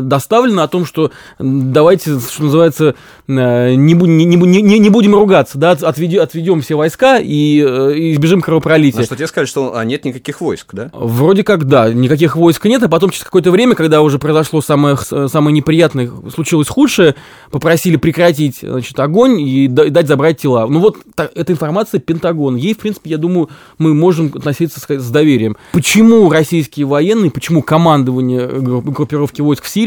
доставлена 0.00 0.64
о 0.64 0.68
том, 0.68 0.86
что 0.86 1.10
давайте, 1.38 2.18
что 2.18 2.44
называется, 2.44 2.94
не, 3.26 3.74
не, 3.94 4.24
не, 4.24 4.78
не 4.78 4.90
будем 4.90 5.14
ругаться, 5.14 5.58
да, 5.58 5.72
отведем, 5.72 6.22
отведем 6.22 6.60
все 6.60 6.76
войска 6.76 7.18
и 7.18 7.80
Э, 7.80 7.92
избежим 8.12 8.40
кровопролития. 8.40 9.00
Но 9.00 9.06
что 9.06 9.16
тебе 9.16 9.26
сказали, 9.26 9.46
что 9.46 9.76
а, 9.76 9.84
нет 9.84 10.04
никаких 10.04 10.40
войск, 10.40 10.74
да? 10.74 10.90
Вроде 10.92 11.44
как 11.44 11.64
да, 11.64 11.92
никаких 11.92 12.36
войск 12.36 12.64
нет, 12.66 12.82
а 12.82 12.88
потом 12.88 13.10
через 13.10 13.24
какое-то 13.24 13.50
время, 13.50 13.74
когда 13.74 14.02
уже 14.02 14.18
произошло 14.18 14.60
самое, 14.60 14.96
самое 14.96 15.54
неприятное, 15.54 16.10
случилось 16.34 16.68
худшее, 16.68 17.14
попросили 17.50 17.96
прекратить 17.96 18.58
значит, 18.62 18.98
огонь 18.98 19.40
и 19.40 19.68
дать 19.68 20.06
забрать 20.06 20.38
тела. 20.38 20.66
Ну 20.68 20.80
вот 20.80 20.98
та, 21.14 21.28
эта 21.34 21.52
информация 21.52 22.00
Пентагон. 22.00 22.56
Ей, 22.56 22.74
в 22.74 22.78
принципе, 22.78 23.10
я 23.10 23.18
думаю, 23.18 23.48
мы 23.78 23.94
можем 23.94 24.32
относиться 24.34 24.80
с, 24.80 24.86
с 24.88 25.10
доверием. 25.10 25.56
Почему 25.72 26.30
российские 26.30 26.86
военные, 26.86 27.30
почему 27.30 27.62
командование 27.62 28.48
группировки 28.48 29.40
войск 29.40 29.64
в 29.64 29.68
Сирии 29.68 29.79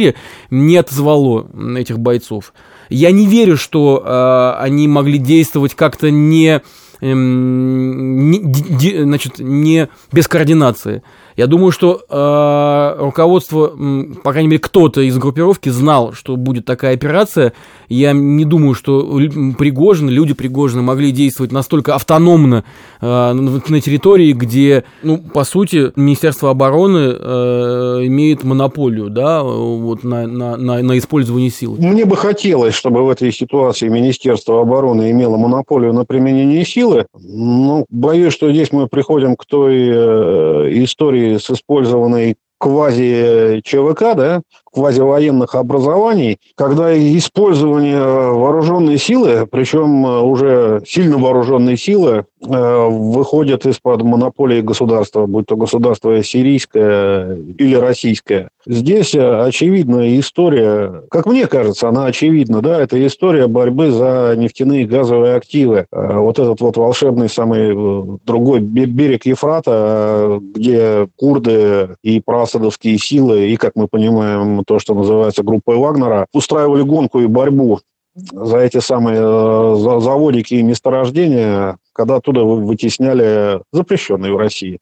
не 0.50 0.78
отозвало 0.78 1.48
этих 1.78 2.00
бойцов? 2.00 2.54
Я 2.90 3.12
не 3.12 3.26
верю, 3.26 3.58
что 3.58 4.04
э, 4.06 4.64
они 4.64 4.88
могли 4.88 5.18
действовать 5.18 5.76
как-то 5.76 6.12
не 6.12 6.62
эм, 7.02 8.32
не, 8.32 9.04
значит, 9.04 9.40
не 9.40 9.90
без 10.12 10.28
координации. 10.28 11.04
Я 11.36 11.48
думаю, 11.48 11.72
что 11.72 12.02
э, 12.08 13.04
руководство, 13.04 13.74
по 14.24 14.32
крайней 14.32 14.50
мере, 14.50 14.60
кто-то 14.60 15.02
из 15.02 15.18
группировки 15.18 15.70
знал, 15.70 16.14
что 16.14 16.36
будет 16.36 16.66
такая 16.66 16.94
операция. 16.94 17.54
Я 17.90 18.14
не 18.14 18.46
думаю, 18.46 18.76
что 18.76 19.02
Пригожин, 19.58 20.10
люди 20.10 20.34
Пригожина 20.34 20.82
могли 20.82 21.12
действовать 21.12 21.52
настолько 21.52 21.96
автономно 21.96 22.64
э, 23.02 23.34
на 23.34 23.82
территории, 23.82 24.34
где, 24.34 24.84
ну, 25.02 25.18
по 25.18 25.44
сути, 25.44 25.92
Министерство 25.96 26.50
обороны 26.50 27.16
э, 27.18 28.02
имеет 28.06 28.44
монополию, 28.44 29.10
да, 29.10 29.44
вот 29.44 30.04
на, 30.04 30.28
на, 30.28 30.58
на, 30.58 30.82
на 30.82 30.98
использование 30.98 31.50
сил. 31.50 31.76
Мне 31.80 32.06
бы 32.06 32.16
хотелось, 32.16 32.74
чтобы 32.74 33.04
в 33.04 33.10
этой 33.10 33.32
ситуации 33.32 33.90
Министерство 33.90 34.62
обороны 34.62 35.12
имело 35.12 35.38
монополию 35.38 35.94
на 35.94 36.06
применение 36.06 36.66
силы. 36.66 37.06
Ну, 37.20 37.86
боюсь, 37.90 38.34
что 38.34 38.52
здесь 38.52 38.72
мы 38.72 38.88
приходим 38.88 39.36
к 39.36 39.46
той 39.46 39.90
э, 39.90 40.84
истории, 40.84 41.23
с 41.38 41.50
использованной 41.50 42.38
квази-ЧВК, 42.60 44.16
да, 44.16 44.42
квазивоенных 44.74 45.56
образований, 45.56 46.40
когда 46.56 46.94
использование 46.96 48.02
вооруженной 48.02 48.98
силы, 48.98 49.48
причем 49.50 50.06
уже 50.06 50.82
сильно 50.88 51.18
вооруженные 51.18 51.78
силы, 51.78 52.26
э, 52.42 52.88
выходят 52.90 53.66
из-под 53.66 54.04
монополии 54.04 54.62
государства, 54.62 55.26
будь 55.26 55.46
то 55.46 55.56
государство 55.56 56.24
сирийское 56.24 57.38
или 57.58 57.76
российское. 57.76 58.50
Здесь 58.66 59.14
очевидная 59.16 60.20
история, 60.20 61.04
как 61.10 61.26
мне 61.26 61.48
кажется, 61.48 61.90
она 61.90 62.06
очевидна, 62.06 62.62
да, 62.62 62.82
это 62.82 63.06
история 63.06 63.48
борьбы 63.48 63.92
за 63.92 64.36
нефтяные 64.38 64.84
и 64.84 64.86
газовые 64.86 65.36
активы. 65.36 65.86
Э, 65.92 66.18
вот 66.18 66.40
этот 66.40 66.62
вот 66.62 66.78
волшебный 66.78 67.30
самый 67.30 67.74
э, 67.74 68.18
другой 68.26 68.60
берег 68.60 69.26
Ефрата, 69.26 70.40
где 70.42 71.08
курды 71.16 71.96
и 72.02 72.20
прасадовские 72.20 72.98
силы, 72.98 73.50
и, 73.50 73.56
как 73.58 73.74
мы 73.76 73.88
понимаем, 73.88 74.63
то, 74.66 74.80
что 74.80 74.94
называется 74.94 75.44
группой 75.44 75.78
Вагнера, 75.78 76.28
устраивали 76.34 76.82
гонку 76.84 77.20
и 77.20 77.28
борьбу 77.28 77.80
за 78.16 78.58
эти 78.58 78.80
самые 78.80 79.20
э, 79.20 80.00
заводики 80.00 80.54
и 80.56 80.64
месторождения, 80.64 81.78
когда 81.94 82.18
оттуда 82.18 82.44
вытесняли 82.44 83.62
запрещенные 83.72 84.34
в 84.34 84.38
России 84.38 84.80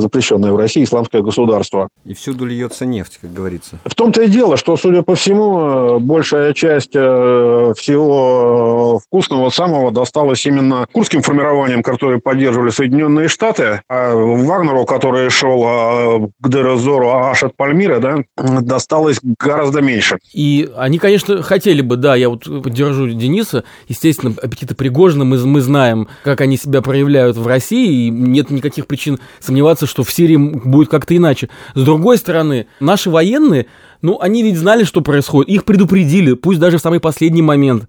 запрещенное 0.00 0.52
в 0.52 0.56
России 0.56 0.84
исламское 0.84 1.22
государство. 1.22 1.88
И 2.04 2.14
всюду 2.14 2.44
льется 2.44 2.86
нефть, 2.86 3.18
как 3.20 3.32
говорится. 3.32 3.78
В 3.84 3.94
том-то 3.94 4.22
и 4.22 4.28
дело, 4.28 4.56
что, 4.56 4.76
судя 4.76 5.02
по 5.02 5.14
всему, 5.14 5.98
большая 6.00 6.52
часть 6.54 6.94
э, 6.94 7.72
всего 7.76 9.00
вкусного 9.04 9.50
самого 9.50 9.90
досталась 9.90 10.44
именно 10.46 10.86
курским 10.92 11.22
формированиям, 11.22 11.82
которые 11.82 12.20
поддерживали 12.20 12.70
Соединенные 12.70 13.28
Штаты, 13.28 13.82
а 13.88 14.14
Вагнеру, 14.14 14.84
который 14.84 15.30
шел 15.30 15.62
а, 15.66 16.28
к 16.40 16.48
Дерезору 16.48 17.10
аж 17.10 17.42
от 17.42 17.56
Пальмира, 17.56 17.98
да, 18.00 18.18
досталось 18.36 19.18
гораздо 19.22 19.80
меньше. 19.80 20.18
И 20.32 20.70
они, 20.76 20.98
конечно, 20.98 21.42
хотели 21.42 21.80
бы, 21.80 21.96
да, 21.96 22.16
я 22.16 22.28
вот 22.28 22.44
поддержу 22.44 23.08
Дениса, 23.08 23.64
естественно, 23.88 24.34
аппетиты 24.42 24.74
Пригожина, 24.74 25.24
мы, 25.24 25.38
мы 25.38 25.60
знаем, 25.60 26.08
как 26.24 26.40
они 26.40 26.56
себя 26.56 26.82
проявляют 26.82 27.36
в 27.36 27.46
России, 27.46 28.06
и 28.06 28.10
нет 28.10 28.50
никаких 28.50 28.86
причин 28.86 29.18
сомневаться, 29.40 29.86
что 29.88 30.04
в 30.04 30.12
Сирии 30.12 30.36
будет 30.36 30.88
как-то 30.88 31.16
иначе. 31.16 31.48
С 31.74 31.82
другой 31.82 32.18
стороны, 32.18 32.66
наши 32.78 33.10
военные, 33.10 33.66
ну, 34.02 34.18
они 34.20 34.42
ведь 34.42 34.56
знали, 34.56 34.84
что 34.84 35.00
происходит, 35.00 35.50
их 35.50 35.64
предупредили, 35.64 36.34
пусть 36.34 36.60
даже 36.60 36.78
в 36.78 36.80
самый 36.80 37.00
последний 37.00 37.42
момент. 37.42 37.88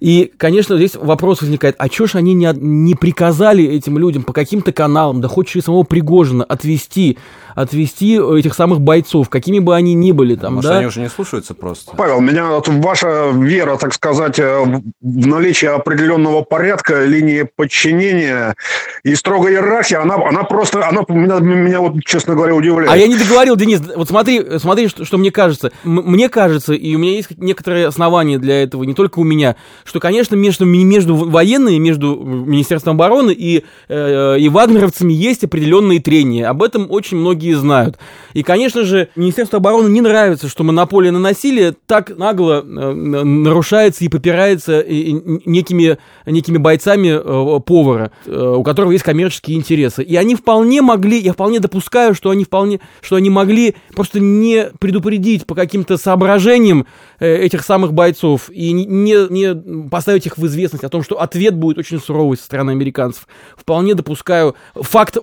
И, 0.00 0.32
конечно, 0.36 0.76
здесь 0.76 0.94
вопрос 0.94 1.40
возникает, 1.40 1.74
а 1.78 1.88
что 1.88 2.06
ж 2.06 2.14
они 2.16 2.34
не, 2.34 2.50
не 2.56 2.94
приказали 2.94 3.64
этим 3.64 3.98
людям 3.98 4.22
по 4.22 4.32
каким-то 4.32 4.72
каналам, 4.72 5.20
да 5.20 5.28
хоть 5.28 5.48
через 5.48 5.64
самого 5.64 5.82
Пригожина, 5.82 6.44
отвести 6.44 7.18
отвести 7.60 8.14
этих 8.14 8.54
самых 8.54 8.80
бойцов, 8.80 9.28
какими 9.28 9.58
бы 9.58 9.74
они 9.74 9.94
ни 9.94 10.12
были 10.12 10.36
там, 10.36 10.54
Может, 10.54 10.70
да? 10.70 10.76
они 10.78 10.86
уже 10.86 11.00
не 11.00 11.08
слушаются 11.08 11.54
просто? 11.54 11.92
Павел, 11.96 12.20
меня 12.20 12.46
вот 12.50 12.68
ваша 12.68 13.30
вера, 13.34 13.76
так 13.76 13.92
сказать, 13.94 14.38
э, 14.38 14.60
в 15.00 15.26
наличие 15.26 15.72
определенного 15.72 16.42
порядка, 16.42 17.04
линии 17.04 17.48
подчинения 17.56 18.54
и 19.02 19.14
строгой 19.16 19.54
иерархии, 19.54 19.96
она, 19.96 20.14
она 20.14 20.44
просто, 20.44 20.86
она 20.86 21.02
меня, 21.08 21.40
меня 21.40 21.80
вот, 21.80 22.04
честно 22.04 22.34
говоря, 22.34 22.54
удивляет. 22.54 22.90
А 22.90 22.96
я 22.96 23.08
не 23.08 23.16
договорил, 23.16 23.56
Денис, 23.56 23.82
вот 23.94 24.08
смотри, 24.08 24.58
смотри, 24.58 24.88
что, 24.88 25.04
что 25.04 25.18
мне 25.18 25.32
кажется. 25.32 25.47
М- 25.84 26.04
мне 26.06 26.28
кажется, 26.28 26.74
и 26.74 26.94
у 26.94 26.98
меня 26.98 27.12
есть 27.12 27.38
некоторые 27.38 27.86
основания 27.86 28.38
для 28.38 28.62
этого, 28.62 28.84
не 28.84 28.94
только 28.94 29.18
у 29.18 29.24
меня, 29.24 29.56
что, 29.84 30.00
конечно, 30.00 30.34
между, 30.34 30.64
между 30.64 31.14
военными, 31.14 31.76
между 31.76 32.16
Министерством 32.16 32.94
обороны 32.94 33.32
и, 33.32 33.64
э, 33.88 34.38
и 34.38 34.48
вагнеровцами 34.48 35.12
есть 35.12 35.44
определенные 35.44 36.00
трения. 36.00 36.48
Об 36.48 36.62
этом 36.62 36.86
очень 36.90 37.16
многие 37.16 37.54
знают. 37.54 37.98
И, 38.34 38.42
конечно 38.42 38.84
же, 38.84 39.08
Министерству 39.16 39.56
обороны 39.56 39.88
не 39.88 40.00
нравится, 40.00 40.48
что 40.48 40.64
монополия 40.64 41.10
на 41.10 41.18
насилие 41.18 41.74
так 41.86 42.16
нагло 42.16 42.62
э, 42.62 42.92
нарушается 42.92 44.04
и 44.04 44.08
попирается 44.08 44.80
и, 44.80 45.10
и 45.10 45.40
некими, 45.44 45.98
некими 46.26 46.58
бойцами 46.58 47.08
э, 47.08 47.60
повара, 47.60 48.12
э, 48.26 48.54
у 48.56 48.62
которого 48.62 48.92
есть 48.92 49.04
коммерческие 49.04 49.56
интересы. 49.56 50.02
И 50.02 50.16
они 50.16 50.34
вполне 50.34 50.82
могли, 50.82 51.18
я 51.18 51.32
вполне 51.32 51.60
допускаю, 51.60 52.14
что 52.14 52.30
они 52.30 52.44
вполне, 52.44 52.80
что 53.00 53.16
они 53.16 53.30
могли 53.30 53.74
просто 53.94 54.20
не 54.20 54.70
предупредить 54.78 55.37
по 55.46 55.54
каким-то 55.54 55.96
соображениям 55.96 56.86
э, 57.18 57.36
этих 57.36 57.64
самых 57.64 57.92
бойцов 57.92 58.50
и 58.50 58.72
не, 58.72 59.30
не 59.30 59.88
поставить 59.88 60.26
их 60.26 60.38
в 60.38 60.46
известность 60.46 60.84
о 60.84 60.88
том, 60.88 61.02
что 61.02 61.20
ответ 61.20 61.54
будет 61.54 61.78
очень 61.78 62.00
суровый 62.00 62.36
со 62.36 62.44
стороны 62.44 62.72
американцев. 62.72 63.26
Вполне 63.56 63.94
допускаю 63.94 64.54
факт, 64.74 65.16
э, 65.16 65.20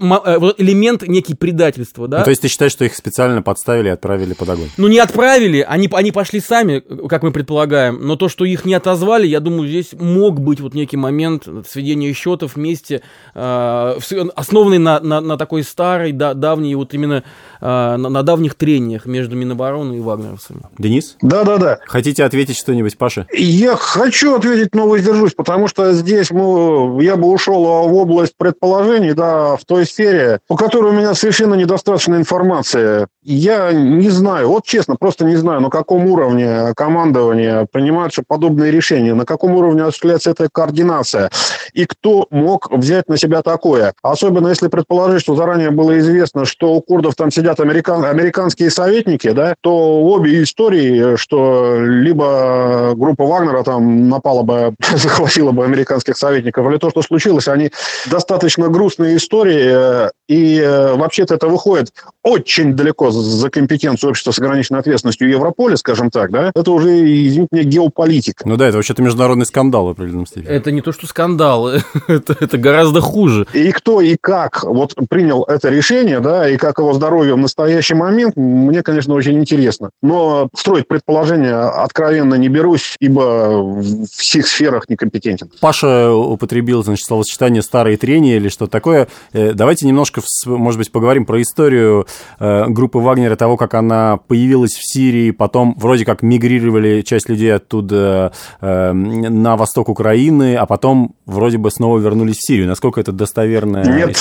элемент 0.58 1.08
некий 1.08 1.36
предательства, 1.36 2.08
да? 2.08 2.20
Ну, 2.20 2.24
то 2.24 2.30
есть 2.30 2.42
ты 2.42 2.48
считаешь, 2.48 2.72
что 2.72 2.86
их 2.86 2.96
специально 2.96 3.42
подставили 3.42 3.88
и 3.88 3.92
отправили 3.92 4.34
под 4.34 4.50
огонь? 4.50 4.70
Ну, 4.78 4.88
не 4.88 5.00
отправили, 5.00 5.66
они, 5.68 5.90
они 5.92 6.12
пошли 6.12 6.40
сами, 6.40 6.84
как 7.08 7.24
мы 7.24 7.32
предполагаем, 7.32 8.00
но 8.06 8.16
то, 8.16 8.30
что 8.30 8.46
их 8.46 8.66
не 8.66 8.74
отозвали, 8.74 9.28
я 9.28 9.40
думаю, 9.40 9.68
здесь 9.68 9.94
мог 9.94 10.40
быть 10.40 10.60
вот 10.60 10.74
некий 10.74 10.98
момент 10.98 11.48
сведения 11.68 12.14
счетов 12.14 12.56
вместе, 12.56 13.02
э, 13.34 14.00
основанный 14.36 14.80
на, 14.80 15.00
на, 15.00 15.22
на 15.22 15.38
такой 15.38 15.64
старой, 15.64 16.12
да, 16.12 16.34
давней, 16.34 16.76
вот 16.76 16.94
именно 16.94 17.24
э, 17.62 17.66
на, 17.66 17.98
на 17.98 18.24
давних 18.24 18.56
трениях 18.56 19.06
между 19.06 19.36
Минобороны 19.36 19.98
и 19.98 20.00
вагнеровцами. 20.06 20.62
Денис? 20.78 21.18
Да-да-да. 21.22 21.80
Хотите 21.86 22.24
ответить 22.24 22.58
что-нибудь, 22.58 22.98
Паша? 22.98 23.28
Я 23.34 23.76
хочу 23.76 24.36
ответить, 24.36 24.74
но 24.74 24.88
воздержусь, 24.88 25.34
потому 25.34 25.68
что 25.68 25.92
здесь 25.94 26.32
мы, 26.32 27.04
я 27.04 27.18
бы 27.18 27.28
ушел 27.28 27.64
в 27.64 27.94
область 27.94 28.34
предположений, 28.38 29.14
да, 29.14 29.58
в 29.58 29.66
той 29.66 29.86
сфере, 29.86 30.40
по 30.48 30.56
которой 30.56 30.94
у 30.94 30.96
меня 30.96 31.14
совершенно 31.14 31.56
недостаточно 31.56 32.16
информации. 32.16 33.08
Я 33.24 33.72
не 33.74 34.10
знаю, 34.10 34.50
вот 34.50 34.66
честно, 34.66 34.96
просто 34.96 35.26
не 35.26 35.36
знаю, 35.36 35.62
на 35.62 35.70
каком 35.70 36.06
уровне 36.06 36.74
командование 36.76 37.68
принимаются 37.72 38.24
подобные 38.26 38.72
решения, 38.72 39.14
на 39.14 39.26
каком 39.26 39.56
уровне 39.56 39.82
осуществляется 39.82 40.32
эта 40.32 40.48
координация, 40.52 41.32
и 41.74 41.86
кто 41.86 42.28
мог 42.30 42.72
взять 42.72 43.10
на 43.10 43.18
себя 43.18 43.42
такое. 43.42 43.94
Особенно 44.04 44.50
если 44.50 44.68
предположить, 44.68 45.22
что 45.22 45.36
заранее 45.36 45.72
было 45.72 45.98
известно, 46.00 46.46
что 46.46 46.74
у 46.74 46.82
курдов 46.82 47.16
там 47.16 47.32
сидят 47.32 47.60
американ, 47.60 48.06
американские 48.06 48.70
советники, 48.70 49.32
да, 49.32 49.56
то 49.62 49.95
обе 49.96 50.44
истории, 50.44 51.16
что 51.18 51.78
либо 51.80 52.94
группа 52.96 53.26
Вагнера 53.26 53.64
там 53.64 54.10
напала 54.10 54.44
бы, 54.44 54.76
захватила 54.96 55.52
бы 55.52 55.64
американских 55.64 56.18
советников, 56.18 56.70
или 56.70 56.78
то, 56.78 56.90
что 56.90 57.02
случилось, 57.02 57.48
они 57.48 57.72
достаточно 58.10 58.70
грустные 58.70 59.18
истории, 59.18 60.10
и 60.28 60.62
вообще-то 60.96 61.36
это 61.36 61.48
выходит 61.48 61.94
очень 62.24 62.74
далеко 62.74 63.12
за 63.12 63.50
компетенцию 63.52 64.10
общества 64.10 64.32
с 64.32 64.40
ограниченной 64.40 64.80
ответственностью 64.80 65.30
Европоля, 65.30 65.78
скажем 65.78 66.10
так, 66.10 66.32
да, 66.32 66.52
это 66.56 66.72
уже, 66.72 66.90
извините 66.90 67.50
меня, 67.52 67.64
геополитика. 67.64 68.48
Ну 68.48 68.58
да, 68.58 68.68
это 68.68 68.78
вообще-то 68.78 69.04
международный 69.04 69.46
скандал 69.46 69.86
в 69.86 69.90
определенном 69.90 70.26
степени. 70.26 70.50
Это 70.50 70.72
не 70.72 70.82
то, 70.82 70.92
что 70.92 71.06
скандал, 71.06 71.70
это, 72.08 72.36
это 72.40 72.58
гораздо 72.58 73.02
хуже. 73.02 73.46
И 73.54 73.72
кто 73.72 74.02
и 74.02 74.18
как 74.20 74.64
вот 74.64 74.96
принял 75.08 75.44
это 75.44 75.70
решение, 75.70 76.20
да, 76.20 76.50
и 76.50 76.58
как 76.58 76.80
его 76.80 76.94
здоровье 76.94 77.36
в 77.36 77.38
настоящий 77.38 77.94
момент, 77.94 78.36
мне, 78.36 78.82
конечно, 78.82 79.14
очень 79.14 79.38
интересно. 79.38 79.92
Но 80.02 80.50
строить 80.56 80.88
предположения 80.88 81.56
откровенно 81.56 82.36
не 82.36 82.50
берусь, 82.50 82.96
ибо 83.00 83.62
в 83.62 84.08
всех 84.08 84.48
сферах 84.48 84.90
некомпетентен. 84.90 85.52
Паша 85.60 86.12
употребил, 86.12 86.84
значит, 86.84 87.06
словосочетание 87.06 87.62
«старые 87.62 87.98
трения» 87.98 88.38
или 88.38 88.50
что-то 88.50 88.72
такое. 88.72 89.08
Давайте 89.32 89.86
немножко, 89.86 90.15
может 90.46 90.78
быть, 90.78 90.92
поговорим 90.92 91.26
про 91.26 91.42
историю 91.42 92.08
группы 92.40 93.00
Вагнера, 93.00 93.36
того, 93.36 93.58
как 93.58 93.74
она 93.74 94.18
появилась 94.18 94.74
в 94.74 94.82
Сирии, 94.82 95.32
потом 95.32 95.76
вроде 95.78 96.06
как 96.06 96.22
мигрировали 96.22 97.02
часть 97.02 97.30
людей 97.30 97.54
оттуда 97.54 98.32
на 98.62 99.56
восток 99.58 99.90
Украины, 99.90 100.56
а 100.56 100.66
потом 100.66 101.16
вроде 101.26 101.58
бы 101.58 101.72
снова 101.72 102.00
вернулись 102.00 102.38
в 102.38 102.46
Сирию. 102.46 102.68
Насколько 102.68 103.02
это 103.02 103.12
достоверная 103.12 103.84
Нет, 103.86 104.18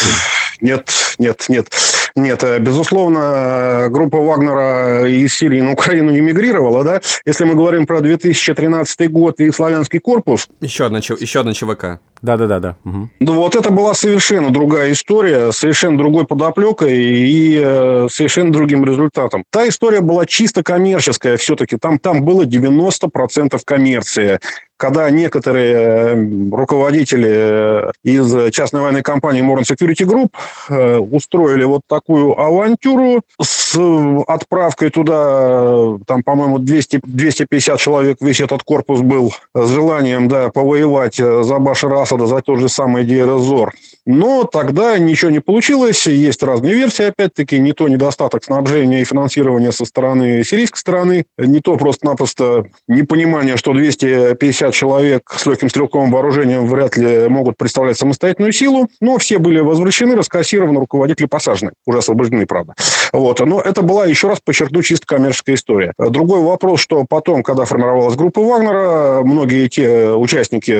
нет, 0.61 0.91
нет, 1.19 1.45
нет. 1.49 1.69
Нет, 2.17 2.45
безусловно, 2.61 3.89
группа 3.91 4.19
Вагнера 4.19 5.05
из 5.09 5.35
Сирии 5.35 5.61
на 5.61 5.73
Украину 5.73 6.13
не 6.13 6.21
мигрировала, 6.21 6.85
да? 6.85 7.01
Если 7.27 7.45
мы 7.45 7.55
говорим 7.55 7.87
про 7.87 8.01
2013 8.01 9.11
год 9.11 9.41
и 9.41 9.51
славянский 9.51 9.99
корпус... 9.99 10.47
Еще 10.61 10.87
одна, 10.87 10.99
еще 10.99 11.41
одна 11.41 11.55
ЧВК. 11.55 11.99
Да-да-да. 12.25 12.59
да. 12.59 12.77
Угу. 12.87 13.09
Ну, 13.21 13.35
вот 13.35 13.55
это 13.55 13.71
была 13.71 13.93
совершенно 13.93 14.51
другая 14.51 14.93
история, 14.93 15.53
совершенно 15.53 15.99
другой 15.99 16.27
подоплекой 16.27 16.97
и 16.97 17.61
э, 17.63 18.09
совершенно 18.11 18.51
другим 18.51 18.83
результатом. 18.87 19.45
Та 19.51 19.69
история 19.69 20.01
была 20.01 20.25
чисто 20.25 20.63
коммерческая 20.63 21.37
все-таки. 21.37 21.77
Там, 21.77 21.99
там 21.99 22.25
было 22.25 22.45
90% 22.45 23.61
коммерции 23.67 24.41
когда 24.77 25.09
некоторые 25.09 26.51
руководители 26.51 27.91
из 28.03 28.53
частной 28.53 28.81
военной 28.81 29.03
компании 29.03 29.43
Modern 29.43 29.63
Security 29.63 30.05
Group 30.05 31.09
устроили 31.11 31.65
вот 31.65 31.83
такую 31.89 32.39
авантюру 32.39 33.23
с 33.41 33.79
отправкой 34.27 34.91
туда, 34.91 35.97
там, 36.07 36.23
по-моему, 36.23 36.59
200, 36.59 37.01
250 37.05 37.79
человек, 37.79 38.19
весь 38.21 38.41
этот 38.41 38.63
корпус 38.63 39.01
был, 39.01 39.33
с 39.55 39.69
желанием, 39.69 40.29
да, 40.29 40.51
повоевать 40.51 41.17
за 41.17 41.59
Башара 41.59 42.05
За 42.21 42.41
тот 42.41 42.61
же 42.61 42.69
самый 42.69 43.05
Дейр-Зор. 43.05 43.75
Но 44.07 44.45
тогда 44.45 44.99
ничего 44.99 45.31
не 45.31 45.41
получилось, 45.41 46.07
есть 46.07 46.43
разные 46.43 46.75
версии, 46.75 47.05
опять-таки, 47.05 47.59
не 47.59 47.73
то 47.73 47.89
недостаток 47.89 48.45
снабжения 48.45 49.01
и 49.01 49.05
финансирования 49.05 49.73
со 49.73 49.85
стороны 49.85 50.45
сирийской 50.45 50.79
стороны, 50.79 51.25
не 51.39 51.61
то 51.61 51.77
просто-напросто 51.77 52.67
непонимание, 52.87 53.57
что 53.57 53.73
250 53.73 54.75
человек 54.75 55.23
с 55.35 55.47
легким 55.47 55.71
стрелковым 55.71 56.11
вооружением 56.11 56.67
вряд 56.67 56.97
ли 56.97 57.29
могут 57.29 57.57
представлять 57.57 57.99
самостоятельную 57.99 58.53
силу, 58.53 58.89
но 59.01 59.19
все 59.19 59.39
были 59.39 59.61
возвращены, 59.61 60.15
раскассированы, 60.17 60.81
руководители 60.81 61.27
посажены, 61.27 61.73
уже 61.87 61.99
освобождены, 61.99 62.47
правда. 62.47 62.75
Вот. 63.13 63.41
Но 63.41 63.61
это 63.61 63.83
была, 63.83 64.07
еще 64.07 64.29
раз 64.29 64.41
подчеркну, 64.45 64.83
чисто 64.83 65.07
коммерческая 65.07 65.57
история. 65.57 65.93
Другой 65.99 66.41
вопрос, 66.41 66.81
что 66.81 67.05
потом, 67.09 67.43
когда 67.43 67.65
формировалась 67.65 68.17
группа 68.17 68.43
Вагнера, 68.43 69.23
многие 69.23 69.69
те 69.69 70.11
участники 70.11 70.73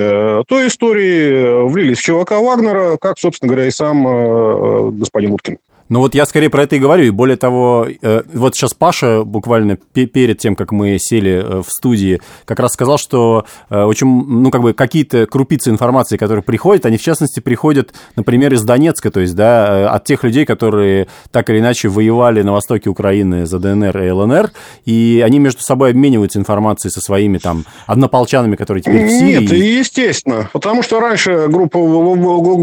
той 0.47 0.69
истории 0.69 1.67
влились 1.69 1.99
в 1.99 2.03
ЧВК 2.03 2.33
Вагнера, 2.33 2.97
как, 3.01 3.14
собственно 3.19 3.49
говоря, 3.53 3.67
и 3.67 3.71
сам 3.71 4.99
господин 4.99 5.33
Уткин. 5.33 5.59
Ну 5.91 6.01
вот 6.01 6.15
я 6.15 6.25
скорее 6.25 6.49
про 6.49 6.63
это 6.63 6.77
и 6.77 6.79
говорю, 6.79 7.05
и 7.05 7.11
более 7.11 7.37
того, 7.37 7.87
э, 8.01 8.23
вот 8.33 8.55
сейчас 8.55 8.73
Паша 8.73 9.23
буквально 9.23 9.77
перед 9.77 10.39
тем, 10.39 10.57
как 10.57 10.73
мы 10.73 10.97
сели 10.99 11.33
э, 11.33 11.63
в 11.63 11.71
студии, 11.71 12.23
как 12.47 12.59
раз 12.59 12.73
сказал, 12.73 12.97
что 12.97 13.45
э, 13.69 13.83
очень, 13.83 14.07
ну 14.07 14.51
как 14.51 14.63
бы 14.63 14.73
какие-то 14.73 15.27
крупицы 15.27 15.69
информации, 15.69 16.17
которые 16.17 16.43
приходят, 16.43 16.87
они 16.87 16.97
в 16.97 17.03
частности 17.03 17.41
приходят, 17.41 17.93
например, 18.17 18.55
из 18.55 18.63
Донецка, 18.63 19.11
то 19.11 19.21
есть, 19.21 19.35
да, 19.35 19.91
от 19.91 20.05
тех 20.05 20.25
людей, 20.25 20.47
которые 20.47 21.07
так 21.31 21.51
или 21.51 21.59
иначе 21.59 21.89
воевали 21.89 22.41
на 22.41 22.53
востоке 22.53 22.89
Украины 22.89 23.45
за 23.45 23.59
ДНР 23.59 23.99
и 23.99 24.11
ЛНР, 24.11 24.53
и 24.87 25.23
они 25.25 25.39
между 25.39 25.61
собой 25.61 25.91
обмениваются 25.91 26.39
информацией 26.39 26.93
со 26.93 27.03
своими 27.03 27.37
там 27.37 27.67
однополчанами, 27.87 28.57
которые 28.57 28.83
теперь 28.83 29.07
в 29.07 29.11
Сирии. 29.11 29.43
Нет, 29.43 29.53
естественно, 29.53 30.49
потому 30.55 30.83
что 30.83 30.99
раньше 30.99 31.49
группа 31.49 31.79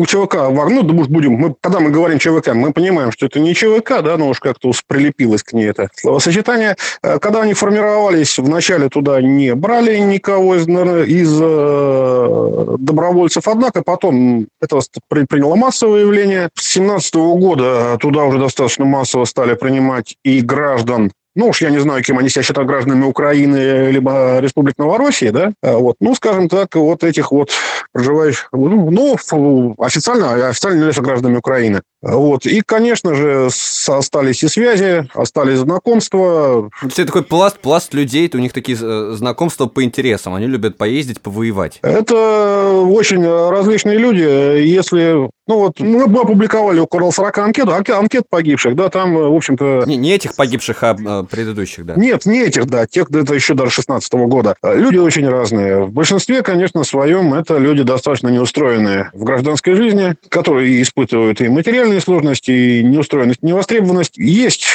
ЧВК, 0.07 0.49
ну, 0.49 0.83
будем, 0.83 1.33
мы, 1.33 1.55
когда 1.61 1.79
мы 1.79 1.91
говорим 1.91 2.17
ЧВК, 2.17 2.55
мы 2.55 2.73
понимаем, 2.73 3.10
что 3.11 3.25
это 3.25 3.39
не 3.39 3.53
ЧВК, 3.53 4.01
да, 4.01 4.17
но 4.17 4.29
уж 4.29 4.39
как-то 4.39 4.69
уж 4.69 4.83
прилепилось 4.85 5.43
к 5.43 5.53
ней 5.53 5.69
это 5.69 5.89
словосочетание. 5.95 6.75
Э, 7.03 7.19
когда 7.19 7.41
они 7.41 7.53
формировались, 7.53 8.37
вначале 8.37 8.89
туда 8.89 9.21
не 9.21 9.55
брали 9.55 9.97
никого 9.97 10.55
из, 10.55 10.67
из 10.67 11.39
э, 11.41 12.75
добровольцев, 12.79 13.47
однако 13.47 13.83
потом 13.83 14.47
это 14.61 14.79
приняло 15.27 15.55
массовое 15.55 16.01
явление. 16.01 16.49
С 16.55 16.73
2017 16.73 17.15
года 17.15 17.97
туда 17.99 18.23
уже 18.23 18.39
достаточно 18.39 18.85
массово 18.85 19.25
стали 19.25 19.55
принимать 19.55 20.17
и 20.23 20.41
граждан 20.41 21.11
ну 21.35 21.49
уж 21.49 21.61
я 21.61 21.69
не 21.69 21.79
знаю, 21.79 22.03
кем 22.03 22.17
они 22.17 22.29
себя 22.29 22.43
считают 22.43 22.69
гражданами 22.69 23.05
Украины 23.05 23.91
либо 23.91 24.39
Республик 24.39 24.77
Новороссии, 24.77 25.29
да, 25.29 25.51
а 25.63 25.77
вот, 25.77 25.95
ну, 25.99 26.15
скажем 26.15 26.49
так, 26.49 26.75
вот 26.75 27.03
этих 27.03 27.31
вот 27.31 27.51
проживающих, 27.93 28.49
ну, 28.51 28.91
ну 28.91 29.75
официально, 29.77 30.49
официально 30.49 30.75
являются 30.75 31.01
гражданами 31.01 31.37
Украины. 31.37 31.81
Вот. 32.01 32.45
И, 32.47 32.61
конечно 32.61 33.13
же, 33.13 33.49
остались 33.87 34.43
и 34.43 34.47
связи, 34.47 35.07
остались 35.13 35.59
знакомства. 35.59 36.69
Это 36.81 37.05
такой 37.05 37.23
пласт, 37.23 37.59
пласт 37.59 37.93
людей, 37.93 38.29
у 38.33 38.39
них 38.39 38.53
такие 38.53 38.77
э, 38.81 39.13
знакомства 39.15 39.67
по 39.67 39.83
интересам, 39.83 40.33
они 40.33 40.47
любят 40.47 40.77
поездить, 40.77 41.21
повоевать. 41.21 41.79
Это 41.83 42.71
очень 42.89 43.23
различные 43.27 43.99
люди. 43.99 44.21
Если 44.21 45.29
ну 45.51 45.57
вот, 45.57 45.81
мы 45.81 46.03
опубликовали 46.03 46.79
около 46.79 47.11
40 47.11 47.37
анкет, 47.39 47.67
анкет 47.67 48.23
погибших, 48.29 48.73
да, 48.73 48.87
там, 48.87 49.13
в 49.15 49.35
общем-то... 49.35 49.83
Не, 49.85 49.97
не 49.97 50.13
этих 50.13 50.33
погибших, 50.33 50.81
а, 50.81 50.95
а 51.05 51.23
предыдущих, 51.23 51.85
да? 51.85 51.95
Нет, 51.97 52.25
не 52.25 52.39
этих, 52.43 52.67
да, 52.67 52.87
тех, 52.87 53.11
это 53.11 53.33
еще 53.33 53.53
даже 53.53 53.71
16 53.71 54.13
-го 54.13 54.27
года. 54.27 54.55
Люди 54.63 54.95
очень 54.95 55.27
разные. 55.27 55.83
В 55.83 55.91
большинстве, 55.91 56.41
конечно, 56.41 56.85
своем 56.85 57.33
это 57.33 57.57
люди 57.57 57.83
достаточно 57.83 58.29
неустроенные 58.29 59.09
в 59.13 59.25
гражданской 59.25 59.73
жизни, 59.73 60.15
которые 60.29 60.81
испытывают 60.81 61.41
и 61.41 61.49
материальные 61.49 61.99
сложности, 61.99 62.51
и 62.51 62.83
неустроенность, 62.83 63.43
невостребованность. 63.43 64.17
Есть 64.17 64.67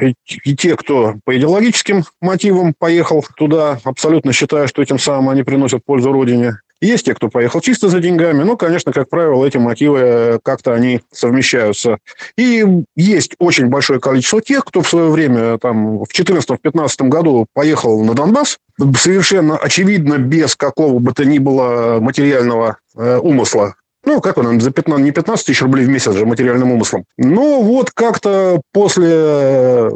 и 0.00 0.56
те, 0.56 0.74
кто 0.74 1.14
по 1.24 1.36
идеологическим 1.36 2.02
мотивам 2.20 2.74
поехал 2.76 3.24
туда, 3.36 3.78
абсолютно 3.84 4.32
считая, 4.32 4.66
что 4.66 4.82
этим 4.82 4.98
самым 4.98 5.28
они 5.28 5.44
приносят 5.44 5.84
пользу 5.84 6.10
Родине. 6.10 6.58
Есть 6.84 7.06
те, 7.06 7.14
кто 7.14 7.30
поехал 7.30 7.62
чисто 7.62 7.88
за 7.88 8.00
деньгами. 8.00 8.42
Ну, 8.42 8.58
конечно, 8.58 8.92
как 8.92 9.08
правило, 9.08 9.46
эти 9.46 9.56
мотивы 9.56 9.98
э, 10.00 10.38
как-то 10.42 10.74
они 10.74 11.00
совмещаются. 11.10 11.96
И 12.36 12.62
есть 12.94 13.36
очень 13.38 13.68
большое 13.68 14.00
количество 14.00 14.42
тех, 14.42 14.66
кто 14.66 14.82
в 14.82 14.88
свое 14.88 15.10
время, 15.10 15.56
там, 15.56 16.00
в 16.00 16.08
2014-2015 16.14 17.08
году 17.08 17.46
поехал 17.54 18.04
на 18.04 18.12
Донбасс, 18.12 18.58
совершенно 18.98 19.56
очевидно, 19.56 20.18
без 20.18 20.56
какого 20.56 20.98
бы 20.98 21.12
то 21.12 21.24
ни 21.24 21.38
было 21.38 22.00
материального 22.00 22.76
э, 22.96 23.18
умысла 23.18 23.74
ну, 24.06 24.20
как 24.20 24.36
он, 24.36 24.60
за 24.60 24.70
15, 24.70 25.02
не 25.02 25.12
15 25.12 25.46
тысяч 25.46 25.62
рублей 25.62 25.86
в 25.86 25.88
месяц 25.88 26.12
же 26.12 26.26
материальным 26.26 26.72
умыслом. 26.72 27.04
Но 27.16 27.62
вот 27.62 27.90
как-то 27.90 28.60
после 28.70 29.08
э, 29.08 29.90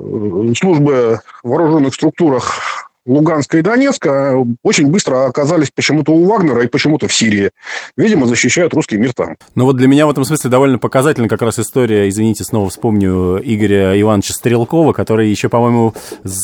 службы 0.57 1.21
в 1.43 1.49
вооруженных 1.51 1.93
структурах 1.93 2.88
Луганска 3.09 3.59
и 3.59 3.63
Донецка 3.63 4.37
очень 4.63 4.89
быстро 4.89 5.27
оказались 5.27 5.71
почему-то 5.71 6.13
у 6.13 6.25
Вагнера 6.27 6.63
и 6.63 6.67
почему-то 6.67 7.09
в 7.09 7.13
Сирии. 7.13 7.51
Видимо, 7.97 8.27
защищают 8.27 8.75
русский 8.75 8.99
мир 8.99 9.13
там. 9.15 9.37
Ну 9.55 9.65
вот 9.65 9.77
для 9.77 9.89
меня 9.89 10.07
в 10.07 10.11
этом 10.11 10.25
смысле 10.25 10.51
довольно 10.51 10.79
показательна 10.79 11.29
как 11.29 11.43
раз 11.43 11.59
история, 11.59 12.09
извините, 12.09 12.45
снова 12.45 12.69
вспомню 12.69 13.41
Игоря 13.43 13.99
Ивановича 14.01 14.35
Стрелкова, 14.35 14.93
который 14.93 15.31
еще, 15.31 15.49
по-моему, 15.49 15.95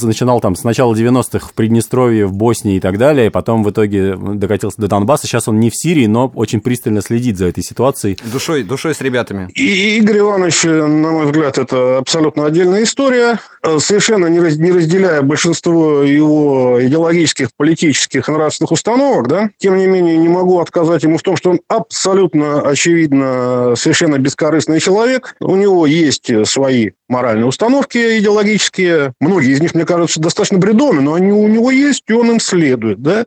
начинал 0.02 0.40
там 0.40 0.56
с 0.56 0.64
начала 0.64 0.94
90-х 0.94 1.48
в 1.48 1.52
Приднестровье, 1.52 2.26
в 2.26 2.32
Боснии 2.32 2.76
и 2.76 2.80
так 2.80 2.98
далее, 2.98 3.30
потом 3.30 3.62
в 3.62 3.70
итоге 3.70 4.16
докатился 4.16 4.80
до 4.80 4.88
Донбасса. 4.88 5.26
Сейчас 5.26 5.48
он 5.48 5.60
не 5.60 5.70
в 5.70 5.76
Сирии, 5.76 6.06
но 6.06 6.32
очень 6.34 6.60
пристально 6.60 7.02
следит 7.02 7.36
за 7.36 7.46
этой 7.46 7.62
ситуацией. 7.62 8.18
Душой, 8.32 8.62
душой 8.62 8.94
с 8.94 9.00
ребятами. 9.00 9.48
И 9.54 9.98
Игорь 9.98 10.20
Иванович, 10.20 10.64
на 10.64 10.86
мой 10.88 11.26
взгляд, 11.26 11.58
это 11.58 11.98
абсолютно 11.98 12.46
отдельная 12.46 12.84
история. 12.84 13.38
Совершенно 13.78 14.26
не 14.26 14.40
разделяя 14.40 15.22
большинство 15.22 16.02
его 16.02 16.53
идеологических, 16.80 17.48
политических 17.56 18.28
и 18.28 18.32
нравственных 18.32 18.72
установок, 18.72 19.28
да, 19.28 19.50
тем 19.58 19.76
не 19.76 19.86
менее 19.86 20.16
не 20.16 20.28
могу 20.28 20.60
отказать 20.60 21.02
ему 21.02 21.18
в 21.18 21.22
том, 21.22 21.36
что 21.36 21.50
он 21.50 21.60
абсолютно, 21.68 22.60
очевидно, 22.60 23.74
совершенно 23.76 24.18
бескорыстный 24.18 24.80
человек. 24.80 25.36
У 25.40 25.56
него 25.56 25.86
есть 25.86 26.30
свои 26.46 26.90
моральные 27.08 27.46
установки 27.46 28.18
идеологические. 28.18 29.12
Многие 29.20 29.52
из 29.52 29.60
них, 29.60 29.74
мне 29.74 29.84
кажется, 29.84 30.20
достаточно 30.20 30.58
бредовыми, 30.58 31.00
но 31.00 31.14
они 31.14 31.32
у 31.32 31.48
него 31.48 31.70
есть, 31.70 32.02
и 32.08 32.12
он 32.12 32.30
им 32.32 32.40
следует, 32.40 33.02
да. 33.02 33.24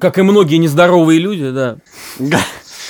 Как 0.00 0.18
и 0.18 0.22
многие 0.22 0.56
нездоровые 0.56 1.20
люди, 1.20 1.50
да. 1.50 1.76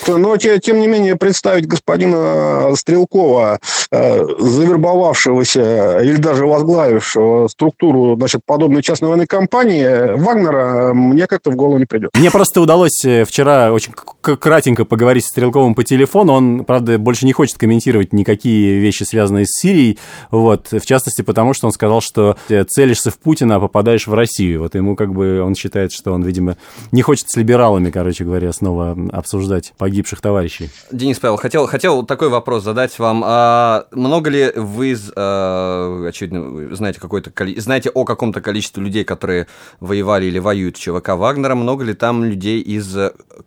Но, 0.06 0.36
тем 0.36 0.80
не 0.80 0.86
менее, 0.86 1.16
представить 1.16 1.66
господина 1.66 2.74
Стрелкова, 2.74 3.60
э, 3.90 4.26
завербовавшегося 4.38 6.00
или 6.02 6.16
даже 6.16 6.46
возглавившего 6.46 7.48
структуру 7.48 8.16
значит, 8.16 8.42
подобной 8.44 8.82
частной 8.82 9.08
военной 9.08 9.26
компании, 9.26 10.16
Вагнера 10.16 10.94
мне 10.94 11.26
как-то 11.26 11.50
в 11.50 11.56
голову 11.56 11.78
не 11.78 11.86
придет. 11.86 12.10
Мне 12.14 12.30
просто 12.30 12.60
удалось 12.60 13.04
э, 13.04 13.24
вчера 13.24 13.72
очень 13.72 13.92
кратенько 14.20 14.84
поговорить 14.84 15.24
с 15.24 15.28
Стрелковым 15.28 15.74
по 15.74 15.84
телефону. 15.84 16.32
Он, 16.32 16.64
правда, 16.64 16.98
больше 16.98 17.26
не 17.26 17.32
хочет 17.32 17.58
комментировать 17.58 18.12
никакие 18.12 18.78
вещи, 18.78 19.04
связанные 19.04 19.46
с 19.46 19.60
Сирией. 19.60 19.98
Вот, 20.30 20.68
в 20.72 20.84
частности, 20.84 21.22
потому 21.22 21.54
что 21.54 21.66
он 21.66 21.72
сказал, 21.72 22.00
что 22.00 22.36
э, 22.48 22.64
целишься 22.64 23.10
в 23.10 23.18
Путина, 23.18 23.56
а 23.56 23.60
попадаешь 23.60 24.06
в 24.06 24.14
Россию. 24.14 24.62
Вот 24.62 24.74
ему 24.74 24.96
как 24.96 25.12
бы 25.12 25.40
он 25.42 25.54
считает, 25.54 25.92
что 25.92 26.12
он, 26.12 26.22
видимо, 26.22 26.56
не 26.92 27.02
хочет 27.02 27.30
с 27.30 27.36
либералами, 27.36 27.90
короче 27.90 28.24
говоря, 28.24 28.52
снова 28.52 28.96
обсуждать 29.12 29.72
погибших 29.90 30.20
товарищей. 30.20 30.70
Денис 30.92 31.18
Павел, 31.18 31.37
хотел, 31.37 31.66
хотел 31.66 32.05
такой 32.05 32.29
вопрос 32.29 32.62
задать 32.62 32.96
вам. 33.00 33.24
А 33.26 33.87
много 33.90 34.31
ли 34.31 34.53
вы, 34.55 34.96
а, 35.16 36.07
очевидно, 36.09 36.74
знаете, 36.76 37.00
какое-то, 37.00 37.33
знаете 37.57 37.90
о 37.90 38.05
каком-то 38.05 38.40
количестве 38.40 38.85
людей, 38.85 39.03
которые 39.03 39.48
воевали 39.81 40.26
или 40.26 40.38
воюют 40.38 40.76
в 40.76 40.81
ЧВК 40.81 41.11
Вагнера? 41.11 41.57
Много 41.57 41.83
ли 41.83 41.94
там 41.94 42.24
людей 42.24 42.61
из 42.61 42.96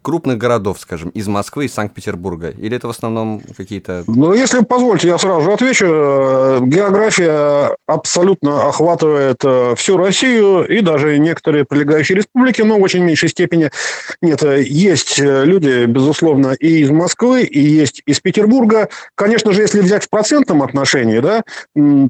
крупных 0.01 0.37
городов, 0.37 0.79
скажем, 0.79 1.09
из 1.11 1.27
Москвы, 1.27 1.65
из 1.65 1.73
Санкт-Петербурга? 1.73 2.49
Или 2.49 2.75
это 2.75 2.87
в 2.87 2.91
основном 2.91 3.41
какие-то... 3.55 4.03
Ну, 4.07 4.33
если 4.33 4.63
позвольте, 4.65 5.07
я 5.07 5.17
сразу 5.17 5.41
же 5.41 5.53
отвечу. 5.53 5.85
География 6.65 7.77
абсолютно 7.87 8.67
охватывает 8.67 9.37
э, 9.45 9.75
всю 9.77 9.95
Россию 9.95 10.67
и 10.67 10.81
даже 10.81 11.17
некоторые 11.19 11.63
прилегающие 11.63 12.17
республики, 12.17 12.61
но 12.61 12.77
в 12.77 12.81
очень 12.81 13.03
меньшей 13.03 13.29
степени. 13.29 13.71
Нет, 14.21 14.43
есть 14.43 15.19
люди, 15.19 15.85
безусловно, 15.85 16.32
безусловно, 16.33 16.55
и 16.59 16.79
из 16.79 16.89
Москвы, 16.89 17.43
и 17.43 17.59
есть 17.59 18.01
из 18.05 18.19
Петербурга. 18.19 18.89
Конечно 19.15 19.53
же, 19.53 19.61
если 19.61 19.81
взять 19.81 20.03
в 20.03 20.09
процентном 20.09 20.61
отношении, 20.63 21.19
да, 21.19 21.43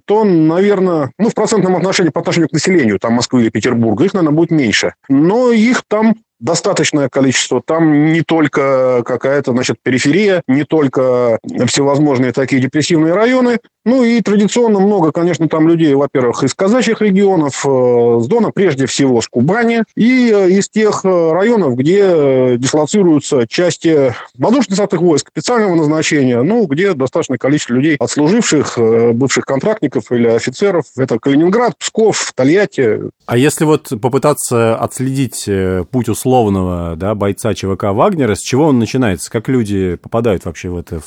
то, 0.05 0.23
наверное, 0.23 1.11
ну, 1.17 1.29
в 1.29 1.33
процентном 1.33 1.75
отношении 1.75 2.09
по 2.09 2.21
отношению 2.21 2.49
к 2.49 2.53
населению 2.53 2.99
там 2.99 3.13
Москвы 3.13 3.41
или 3.41 3.49
Петербурга, 3.49 4.05
их, 4.05 4.13
наверное, 4.13 4.35
будет 4.35 4.51
меньше. 4.51 4.93
Но 5.09 5.51
их 5.51 5.83
там 5.87 6.15
достаточное 6.39 7.07
количество. 7.07 7.61
Там 7.65 8.11
не 8.11 8.21
только 8.21 9.01
какая-то, 9.05 9.51
значит, 9.53 9.77
периферия, 9.81 10.41
не 10.47 10.65
только 10.65 11.39
всевозможные 11.67 12.33
такие 12.33 12.61
депрессивные 12.61 13.13
районы, 13.13 13.59
ну 13.85 14.03
и 14.03 14.21
традиционно 14.21 14.79
много, 14.79 15.11
конечно, 15.11 15.49
там 15.49 15.67
людей, 15.67 15.93
во-первых, 15.93 16.43
из 16.43 16.53
казачьих 16.53 17.01
регионов, 17.01 17.65
э, 17.65 18.19
с 18.21 18.27
Дона, 18.27 18.51
прежде 18.51 18.85
всего 18.85 19.21
с 19.21 19.27
Кубани, 19.27 19.83
и 19.95 20.31
э, 20.33 20.51
из 20.51 20.69
тех 20.69 21.01
э, 21.03 21.31
районов, 21.33 21.75
где 21.75 22.55
дислоцируются 22.57 23.45
части 23.47 24.13
воздушно-десантных 24.37 25.01
войск 25.01 25.29
специального 25.29 25.75
назначения, 25.75 26.41
ну, 26.41 26.65
где 26.65 26.93
достаточное 26.93 27.37
количество 27.37 27.73
людей, 27.73 27.97
отслуживших, 27.99 28.77
бывших 29.13 29.45
контрактников 29.45 30.11
или 30.11 30.27
офицеров. 30.27 30.85
Это 30.97 31.19
Калининград, 31.19 31.73
Псков, 31.77 32.31
Тольятти. 32.35 33.01
А 33.25 33.37
если 33.37 33.65
вот 33.65 33.91
попытаться 34.01 34.75
отследить 34.75 35.49
путь 35.91 36.09
условного 36.09 36.95
да, 36.95 37.15
бойца 37.15 37.53
ЧВК 37.53 37.85
Вагнера, 37.85 38.35
с 38.35 38.39
чего 38.39 38.67
он 38.67 38.79
начинается? 38.79 39.31
Как 39.31 39.49
люди 39.49 39.95
попадают 39.95 40.45
вообще 40.45 40.69
в 40.69 40.77
это 40.77 41.01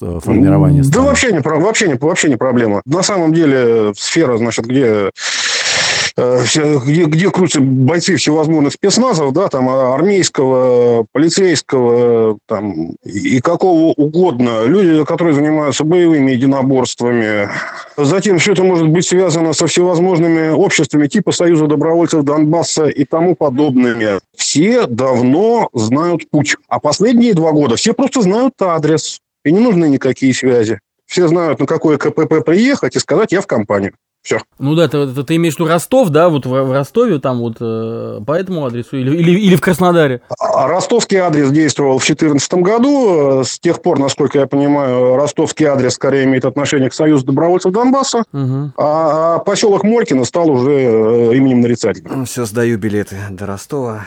формирование? 0.00 0.84
Страны? 0.84 1.04
Да 1.04 1.10
вообще 1.10 1.32
не, 1.32 1.40
вообще 1.40 1.88
не, 1.88 1.94
вообще 1.94 2.21
вообще 2.22 2.28
не 2.30 2.36
проблема. 2.36 2.82
На 2.84 3.02
самом 3.02 3.32
деле 3.32 3.92
сфера, 3.96 4.36
значит, 4.36 4.66
где 4.66 5.10
э, 6.16 6.44
где, 6.86 7.04
где 7.04 7.30
крутятся 7.30 7.60
бойцы 7.60 8.16
всевозможных 8.16 8.74
спецназов, 8.74 9.32
да, 9.32 9.48
там 9.48 9.68
армейского, 9.68 11.06
полицейского, 11.10 12.38
там 12.46 12.92
и 13.04 13.40
какого 13.40 13.92
угодно. 13.96 14.64
Люди, 14.66 15.04
которые 15.04 15.34
занимаются 15.34 15.84
боевыми 15.84 16.30
единоборствами. 16.30 17.48
Затем 17.96 18.38
все 18.38 18.52
это 18.52 18.62
может 18.62 18.88
быть 18.88 19.06
связано 19.06 19.52
со 19.52 19.66
всевозможными 19.66 20.50
обществами 20.50 21.08
типа 21.08 21.32
Союза 21.32 21.66
добровольцев 21.66 22.22
Донбасса 22.22 22.86
и 22.86 23.04
тому 23.04 23.34
подобными. 23.34 24.20
Все 24.36 24.86
давно 24.86 25.68
знают 25.72 26.30
путь. 26.30 26.56
А 26.68 26.78
последние 26.78 27.34
два 27.34 27.50
года 27.52 27.74
все 27.76 27.94
просто 27.94 28.22
знают 28.22 28.54
адрес. 28.60 29.18
И 29.44 29.50
не 29.50 29.58
нужны 29.58 29.88
никакие 29.88 30.32
связи. 30.32 30.78
Все 31.12 31.28
знают, 31.28 31.60
на 31.60 31.66
какое 31.66 31.98
КПП 31.98 32.42
приехать 32.42 32.96
и 32.96 32.98
сказать, 32.98 33.32
я 33.32 33.42
в 33.42 33.46
компанию. 33.46 33.92
Все. 34.22 34.40
Ну 34.58 34.74
да, 34.74 34.88
ты, 34.88 35.06
ты, 35.08 35.22
ты 35.24 35.36
имеешь 35.36 35.56
в 35.56 35.58
виду 35.58 35.68
Ростов, 35.68 36.08
да, 36.08 36.30
вот 36.30 36.46
в, 36.46 36.48
в 36.48 36.72
Ростове, 36.72 37.18
там 37.18 37.40
вот 37.40 37.56
э, 37.60 38.20
по 38.26 38.32
этому 38.32 38.64
адресу, 38.64 38.96
или, 38.96 39.14
или, 39.14 39.38
или 39.38 39.56
в 39.56 39.60
Краснодаре? 39.60 40.22
А 40.38 40.66
ростовский 40.68 41.18
адрес 41.18 41.50
действовал 41.50 41.98
в 41.98 42.06
2014 42.06 42.54
году. 42.54 43.44
С 43.44 43.60
тех 43.60 43.82
пор, 43.82 43.98
насколько 43.98 44.38
я 44.38 44.46
понимаю, 44.46 45.16
ростовский 45.16 45.66
адрес 45.66 45.92
скорее 45.94 46.24
имеет 46.24 46.46
отношение 46.46 46.88
к 46.88 46.94
Союзу 46.94 47.26
добровольцев 47.26 47.72
Донбасса, 47.72 48.22
угу. 48.32 48.72
а, 48.78 49.34
а 49.34 49.38
поселок 49.40 49.84
Молькино 49.84 50.24
стал 50.24 50.48
уже 50.50 50.70
э, 50.70 51.36
именем 51.36 51.60
нарицательным. 51.60 52.20
Ну, 52.20 52.24
все, 52.24 52.46
сдаю 52.46 52.78
билеты 52.78 53.18
до 53.28 53.44
Ростова. 53.44 54.06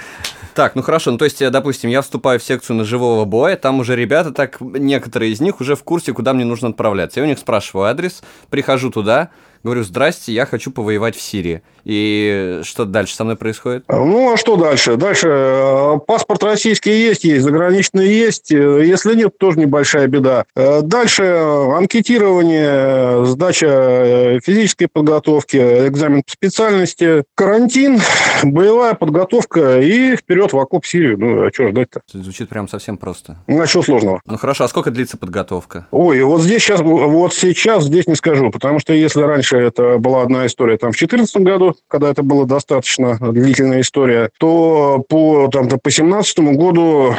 Так, 0.55 0.75
ну 0.75 0.81
хорошо, 0.81 1.11
ну 1.11 1.17
то 1.17 1.25
есть, 1.25 1.45
допустим, 1.51 1.89
я 1.89 2.01
вступаю 2.01 2.39
в 2.39 2.43
секцию 2.43 2.77
ножевого 2.77 3.25
боя, 3.25 3.57
там 3.57 3.81
уже 3.81 3.97
ребята, 3.97 4.31
так 4.31 4.61
некоторые 4.61 5.33
из 5.33 5.41
них 5.41 5.59
уже 5.59 5.75
в 5.75 5.83
курсе, 5.83 6.13
куда 6.13 6.33
мне 6.33 6.45
нужно 6.45 6.69
отправляться. 6.69 7.19
Я 7.19 7.25
у 7.25 7.29
них 7.29 7.39
спрашиваю 7.39 7.87
адрес, 7.87 8.23
прихожу 8.49 8.89
туда, 8.89 9.31
говорю, 9.65 9.83
здрасте, 9.83 10.31
я 10.31 10.45
хочу 10.45 10.71
повоевать 10.71 11.15
в 11.15 11.21
Сирии. 11.21 11.63
И 11.85 12.61
что 12.63 12.85
дальше 12.85 13.15
со 13.15 13.23
мной 13.23 13.35
происходит? 13.35 13.83
Ну, 13.89 14.31
а 14.31 14.37
что 14.37 14.57
дальше? 14.57 14.95
Дальше 14.95 15.27
э, 15.27 15.93
паспорт 16.05 16.43
российский 16.43 16.91
есть, 16.91 17.23
есть, 17.23 17.43
заграничный 17.43 18.07
есть. 18.07 18.51
Э, 18.51 18.85
если 18.85 19.15
нет, 19.15 19.37
тоже 19.39 19.59
небольшая 19.59 20.07
беда. 20.07 20.45
Э, 20.55 20.81
дальше 20.81 21.23
анкетирование, 21.23 23.25
сдача 23.25 24.39
физической 24.43 24.87
подготовки, 24.87 25.57
экзамен 25.57 26.21
по 26.21 26.31
специальности, 26.31 27.23
карантин, 27.33 27.99
боевая 28.43 28.93
подготовка 28.93 29.79
и 29.79 30.15
вперед 30.15 30.53
в 30.53 30.57
окоп 30.57 30.85
Сирию. 30.85 31.17
Ну, 31.19 31.45
а 31.45 31.51
что 31.53 31.69
ждать-то? 31.69 32.01
Звучит 32.11 32.49
прям 32.49 32.67
совсем 32.67 32.97
просто. 32.97 33.37
Ну, 33.47 33.61
а 33.61 33.67
что 33.67 33.81
сложного? 33.81 34.21
Ну, 34.25 34.37
хорошо, 34.37 34.63
а 34.63 34.67
сколько 34.67 34.91
длится 34.91 35.17
подготовка? 35.17 35.87
Ой, 35.91 36.21
вот 36.23 36.41
здесь 36.41 36.63
сейчас, 36.63 36.81
вот 36.81 37.33
сейчас 37.33 37.85
здесь 37.85 38.07
не 38.07 38.15
скажу, 38.15 38.51
потому 38.51 38.79
что 38.79 38.93
если 38.93 39.21
раньше 39.21 39.57
это 39.57 39.97
была 39.97 40.21
одна 40.21 40.45
история 40.45 40.77
там 40.77 40.91
в 40.91 40.97
2014 40.97 41.37
году, 41.37 41.75
когда 41.87 42.09
это 42.09 42.23
была 42.23 42.45
достаточно 42.45 43.17
длительная 43.31 43.81
история, 43.81 44.29
то 44.39 45.03
по, 45.07 45.47
там, 45.51 45.65
по 45.65 45.77
2017 45.77 46.39
году 46.55 47.15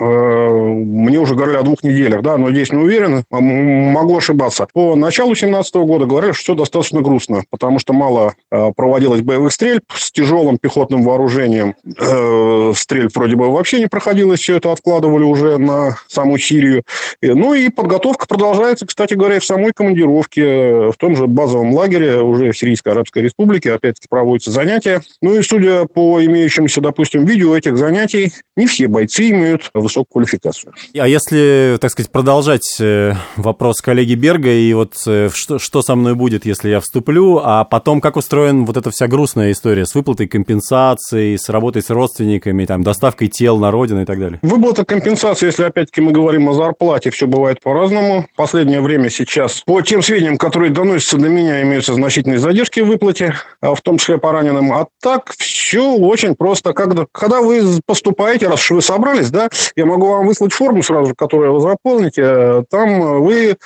мне 0.00 1.18
уже 1.18 1.34
говорили 1.34 1.56
о 1.56 1.62
двух 1.62 1.82
неделях, 1.82 2.22
да, 2.22 2.36
но 2.36 2.50
здесь 2.50 2.72
не 2.72 2.78
уверен, 2.78 3.24
а 3.30 3.40
могу 3.40 4.16
ошибаться. 4.16 4.66
По 4.72 4.94
началу 4.96 5.28
2017 5.28 5.74
года 5.76 6.06
говорили, 6.06 6.32
что 6.32 6.44
все 6.44 6.54
достаточно 6.54 7.00
грустно, 7.00 7.42
потому 7.50 7.78
что 7.78 7.92
мало 7.92 8.34
э, 8.50 8.72
проводилось 8.76 9.22
боевых 9.22 9.52
стрельб 9.52 9.84
с 9.94 10.12
тяжелым 10.12 10.58
пехотным 10.58 11.02
вооружением. 11.02 11.74
Э, 11.98 12.72
стрельб 12.76 13.16
вроде 13.16 13.36
бы 13.36 13.50
вообще 13.50 13.80
не 13.80 13.86
проходилось, 13.86 14.40
все 14.40 14.56
это 14.56 14.72
откладывали 14.72 15.24
уже 15.24 15.58
на 15.58 15.96
саму 16.08 16.38
Сирию. 16.38 16.82
Ну 17.22 17.54
и 17.54 17.70
подготовка 17.70 18.26
продолжается, 18.26 18.86
кстати 18.86 19.14
говоря, 19.14 19.40
в 19.40 19.44
самой 19.44 19.72
командировке, 19.72 20.90
в 20.90 20.94
том 20.98 21.16
же 21.16 21.26
базовом 21.26 21.72
лагере 21.74 22.20
уже 22.20 22.52
в 22.52 22.58
Сирийской 22.58 22.90
Арабской 22.90 23.22
Республике 23.22 23.72
опять-таки 23.72 24.08
проводятся 24.08 24.50
занятия. 24.50 25.00
Ну 25.22 25.34
и 25.34 25.42
судя 25.42 25.86
по 25.86 26.22
имеющимся, 26.24 26.80
допустим, 26.80 27.24
видео 27.24 27.56
этих 27.56 27.76
занятий, 27.76 28.32
не 28.56 28.66
все 28.66 28.86
бойцы 28.86 29.30
имеют 29.30 29.70
высокую 29.84 30.24
квалификацию. 30.24 30.72
А 30.96 31.08
если, 31.08 31.78
так 31.80 31.90
сказать, 31.90 32.10
продолжать 32.10 32.76
э, 32.80 33.14
вопрос 33.36 33.80
коллеги 33.80 34.14
Берга, 34.14 34.50
и 34.50 34.72
вот 34.74 34.94
э, 35.06 35.28
что, 35.32 35.58
что 35.58 35.82
со 35.82 35.94
мной 35.94 36.14
будет, 36.14 36.44
если 36.46 36.70
я 36.70 36.80
вступлю, 36.80 37.40
а 37.42 37.64
потом 37.64 38.00
как 38.00 38.16
устроен 38.16 38.64
вот 38.64 38.76
эта 38.76 38.90
вся 38.90 39.06
грустная 39.06 39.52
история 39.52 39.86
с 39.86 39.94
выплатой 39.94 40.26
компенсации, 40.26 41.36
с 41.36 41.48
работой 41.48 41.82
с 41.82 41.90
родственниками, 41.90 42.66
там, 42.66 42.82
доставкой 42.82 43.28
тел 43.28 43.58
на 43.58 43.70
родину 43.70 44.02
и 44.02 44.04
так 44.04 44.18
далее? 44.18 44.38
Выплата 44.42 44.84
компенсации, 44.84 45.46
если 45.46 45.64
опять-таки 45.64 46.00
мы 46.00 46.12
говорим 46.12 46.48
о 46.48 46.54
зарплате, 46.54 47.10
все 47.10 47.26
бывает 47.26 47.60
по-разному. 47.62 48.26
Последнее 48.36 48.80
время 48.80 49.10
сейчас, 49.10 49.62
по 49.64 49.80
тем 49.82 50.02
сведениям, 50.02 50.38
которые 50.38 50.70
доносятся 50.70 51.18
до 51.18 51.28
меня, 51.28 51.62
имеются 51.62 51.94
значительные 51.94 52.38
задержки 52.38 52.80
в 52.80 52.86
выплате, 52.86 53.34
а 53.60 53.74
в 53.74 53.80
том 53.80 53.98
числе 53.98 54.18
по 54.18 54.32
раненым. 54.32 54.72
А 54.72 54.86
так 55.00 55.34
все 55.36 55.92
очень 55.96 56.34
просто. 56.34 56.72
Когда, 56.72 57.06
когда 57.12 57.40
вы 57.40 57.62
поступаете, 57.86 58.48
раз 58.48 58.60
уж 58.60 58.70
вы 58.70 58.82
собрались, 58.82 59.30
да, 59.30 59.48
я 59.76 59.86
могу 59.86 60.08
вам 60.08 60.26
выслать 60.26 60.52
форму 60.52 60.82
сразу, 60.82 61.14
которую 61.14 61.54
вы 61.54 61.60
заполните. 61.60 62.64
Там 62.70 63.22
вы 63.22 63.56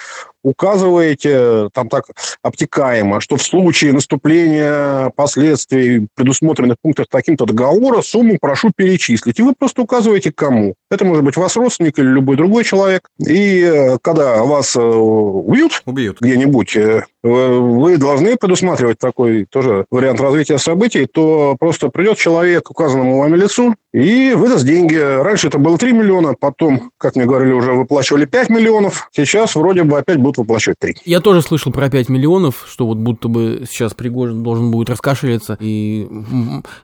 указываете 0.42 1.68
там 1.72 1.88
так 1.88 2.06
обтекаемо, 2.42 3.20
что 3.20 3.36
в 3.36 3.42
случае 3.42 3.92
наступления 3.92 5.10
последствий, 5.10 6.08
предусмотренных 6.14 6.76
в 6.78 6.82
пунктах 6.82 7.06
таким-то 7.10 7.46
договора, 7.46 8.02
сумму 8.02 8.38
прошу 8.40 8.70
перечислить. 8.74 9.38
И 9.38 9.42
вы 9.42 9.54
просто 9.54 9.82
указываете, 9.82 10.32
кому. 10.32 10.74
Это 10.90 11.04
может 11.04 11.24
быть 11.24 11.36
ваш 11.36 11.56
родственник 11.56 11.98
или 11.98 12.06
любой 12.06 12.36
другой 12.36 12.64
человек. 12.64 13.08
И 13.18 13.62
э, 13.62 13.98
когда 14.02 14.42
вас 14.42 14.76
э, 14.76 14.80
убьют, 14.80 15.82
убьют. 15.86 16.18
где-нибудь, 16.20 16.76
э, 16.76 17.02
вы 17.22 17.96
должны 17.98 18.36
предусматривать 18.36 18.98
такой 18.98 19.46
тоже 19.50 19.84
вариант 19.90 20.20
развития 20.20 20.58
событий, 20.58 21.06
то 21.06 21.56
просто 21.58 21.88
придет 21.88 22.18
человек 22.18 22.64
к 22.64 22.70
указанному 22.70 23.18
вами 23.18 23.36
лицу 23.36 23.74
и 23.92 24.32
выдаст 24.34 24.64
деньги. 24.64 24.96
Раньше 24.96 25.48
это 25.48 25.58
было 25.58 25.76
3 25.78 25.92
миллиона, 25.92 26.34
потом, 26.38 26.90
как 26.98 27.16
мне 27.16 27.26
говорили, 27.26 27.52
уже 27.52 27.72
выплачивали 27.72 28.24
5 28.24 28.50
миллионов. 28.50 29.08
Сейчас 29.12 29.56
вроде 29.56 29.82
бы 29.82 29.98
опять 29.98 30.18
будут 30.28 30.38
выплачивать 30.38 30.78
3. 30.78 30.96
Я 31.04 31.20
тоже 31.20 31.42
слышал 31.42 31.72
про 31.72 31.88
5 31.88 32.08
миллионов, 32.08 32.66
что 32.68 32.86
вот 32.86 32.98
будто 32.98 33.28
бы 33.28 33.64
сейчас 33.68 33.94
Пригожин 33.94 34.42
должен 34.42 34.70
будет 34.70 34.90
раскашляться 34.90 35.56
и, 35.60 36.06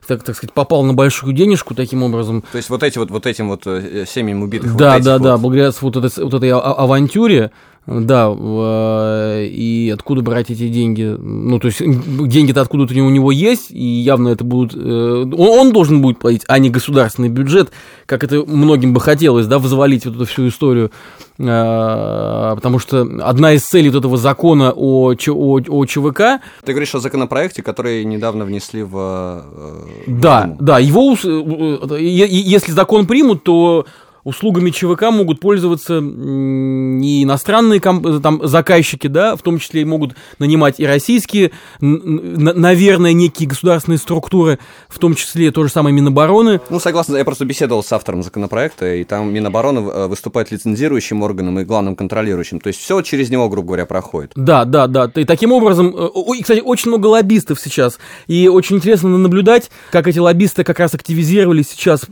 так, 0.07 0.23
так 0.23 0.35
сказать, 0.35 0.53
попал 0.53 0.83
на 0.83 0.93
большую 0.93 1.33
денежку 1.33 1.75
таким 1.75 2.03
образом. 2.03 2.43
То 2.51 2.57
есть 2.57 2.69
вот 2.69 2.83
эти 2.83 2.97
вот, 2.97 3.11
вот 3.11 3.25
этим 3.25 3.49
вот 3.49 3.63
э, 3.65 4.05
семьям 4.07 4.43
убитых 4.43 4.75
Да, 4.75 4.95
вот 4.95 5.03
да, 5.03 5.17
вот... 5.17 5.23
да, 5.23 5.37
благодаря 5.37 5.71
вот 5.79 5.95
этой, 5.95 6.23
вот 6.23 6.33
этой 6.33 6.49
а, 6.51 6.59
авантюре 6.59 7.51
да, 7.87 9.41
и 9.43 9.91
откуда 9.93 10.21
брать 10.21 10.49
эти 10.49 10.67
деньги? 10.69 11.03
Ну, 11.03 11.59
то 11.59 11.67
есть 11.67 11.81
деньги-то 11.81 12.61
откуда-то 12.61 12.93
у 12.95 13.09
него 13.09 13.31
есть, 13.31 13.69
и 13.69 13.83
явно 13.83 14.29
это 14.29 14.43
будут... 14.43 14.73
Э, 14.75 15.25
он 15.37 15.71
должен 15.71 16.01
будет 16.01 16.17
платить, 16.19 16.43
а 16.47 16.57
не 16.57 16.69
государственный 16.69 17.29
бюджет, 17.29 17.71
как 18.05 18.23
это 18.23 18.43
многим 18.45 18.93
бы 18.93 19.01
хотелось, 19.01 19.45
да, 19.45 19.59
взвалить 19.59 20.05
вот 20.05 20.15
эту 20.15 20.25
всю 20.25 20.47
историю. 20.47 20.91
А, 21.37 22.55
потому 22.55 22.79
что 22.79 23.01
одна 23.21 23.53
из 23.53 23.63
целей 23.63 23.89
вот 23.89 23.99
этого 23.99 24.17
закона 24.17 24.71
о, 24.75 25.13
о, 25.13 25.59
о 25.67 25.85
ЧВК... 25.85 26.41
Ты 26.63 26.71
говоришь 26.71 26.95
о 26.95 26.99
законопроекте, 26.99 27.61
который 27.61 28.05
недавно 28.05 28.45
внесли 28.45 28.83
в... 28.83 29.43
Э, 29.53 30.03
да, 30.07 30.55
да, 30.59 30.79
его... 30.79 31.15
Э, 31.23 31.97
если 31.99 32.71
закон 32.71 33.05
примут, 33.05 33.43
то 33.43 33.85
услугами 34.25 34.71
ЧВК 34.71 35.03
могут 35.11 35.39
пользоваться 35.39 35.99
и 35.99 37.23
иностранные 37.23 37.79
там, 37.79 38.45
заказчики, 38.45 39.07
да, 39.07 39.35
в 39.35 39.41
том 39.41 39.59
числе 39.59 39.83
и 39.83 39.85
могут 39.85 40.15
нанимать 40.39 40.79
и 40.79 40.85
российские, 40.85 41.51
наверное, 41.79 43.13
некие 43.13 43.47
государственные 43.47 43.99
структуры, 43.99 44.59
в 44.89 44.99
том 44.99 45.15
числе 45.15 45.51
то 45.51 45.63
же 45.63 45.69
самое 45.69 45.95
Минобороны. 45.95 46.59
Ну, 46.69 46.79
согласно, 46.79 47.17
я 47.17 47.23
просто 47.23 47.45
беседовал 47.45 47.83
с 47.83 47.93
автором 47.93 48.23
законопроекта, 48.23 48.95
и 48.95 49.03
там 49.03 49.31
Минобороны 49.31 49.79
э, 49.79 50.07
выступает 50.07 50.51
лицензирующим 50.51 51.21
органом 51.21 51.59
и 51.59 51.63
главным 51.63 51.95
контролирующим. 51.95 52.59
То 52.59 52.67
есть 52.67 52.79
все 52.79 53.01
через 53.01 53.29
него, 53.29 53.47
грубо 53.47 53.67
говоря, 53.67 53.85
проходит. 53.85 54.31
Да, 54.35 54.65
да, 54.65 54.87
да. 54.87 55.11
И 55.15 55.23
таким 55.23 55.51
образом, 55.51 55.95
э, 55.95 56.09
и, 56.35 56.41
кстати, 56.41 56.61
очень 56.61 56.89
много 56.89 57.07
лоббистов 57.07 57.59
сейчас. 57.59 57.99
И 58.25 58.47
очень 58.47 58.77
интересно 58.77 59.09
наблюдать, 59.09 59.69
как 59.91 60.07
эти 60.07 60.17
лоббисты 60.17 60.63
как 60.63 60.79
раз 60.79 60.95
активизировались 60.95 61.69
сейчас 61.69 62.07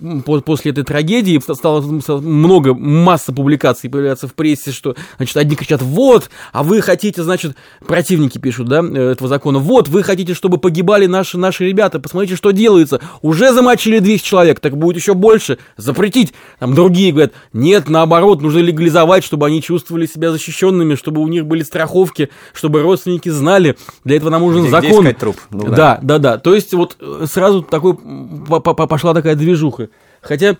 после 0.46 0.72
этой 0.72 0.84
трагедии. 0.84 1.42
Стало 1.54 1.82
много, 2.10 2.74
масса 2.74 3.34
публикаций 3.34 3.90
появляется 3.90 4.28
в 4.28 4.34
прессе, 4.34 4.72
что, 4.72 4.96
значит, 5.18 5.38
одни 5.38 5.56
кричат 5.56 5.82
«вот», 5.82 6.30
а 6.52 6.64
вы 6.64 6.82
хотите, 6.82 7.24
значит, 7.24 7.56
противники 7.86 8.38
пишут, 8.38 8.68
да, 8.68 8.82
э, 8.82 9.12
этого 9.12 9.28
закона, 9.28 9.60
«вот, 9.60 9.88
вы 9.88 10.04
хотите, 10.04 10.34
чтобы 10.34 10.58
погибали 10.58 11.06
наши, 11.06 11.38
наши 11.38 11.66
ребята, 11.66 12.00
посмотрите, 12.00 12.36
что 12.36 12.52
делается, 12.52 13.00
уже 13.22 13.54
замочили 13.54 14.00
200 14.00 14.26
человек, 14.26 14.60
так 14.60 14.78
будет 14.78 14.98
еще 14.98 15.14
больше, 15.14 15.58
запретить». 15.78 16.34
Там 16.60 16.74
другие 16.74 17.12
говорят, 17.12 17.34
нет, 17.52 17.90
наоборот, 17.90 18.42
нужно 18.42 18.60
легализовать, 18.60 19.24
чтобы 19.24 19.48
они 19.48 19.62
чувствовали 19.62 20.06
себя 20.06 20.32
защищенными, 20.32 20.96
чтобы 20.96 21.22
у 21.22 21.28
них 21.28 21.46
были 21.46 21.64
страховки, 21.64 22.30
чтобы 22.54 22.82
родственники 22.82 23.30
знали, 23.30 23.76
для 24.04 24.18
этого 24.18 24.30
нам 24.30 24.42
нужен 24.42 24.64
где, 24.64 24.72
закон. 24.72 25.04
Где 25.04 25.14
труп? 25.14 25.38
Ну, 25.50 25.64
да. 25.64 25.76
да, 25.76 26.00
да, 26.02 26.18
да. 26.20 26.38
То 26.38 26.54
есть 26.56 26.74
вот 26.74 26.98
сразу 27.26 27.62
такой 27.62 27.98
пошла 28.64 29.14
такая 29.14 29.36
движуха. 29.36 29.90
Хотя 30.22 30.58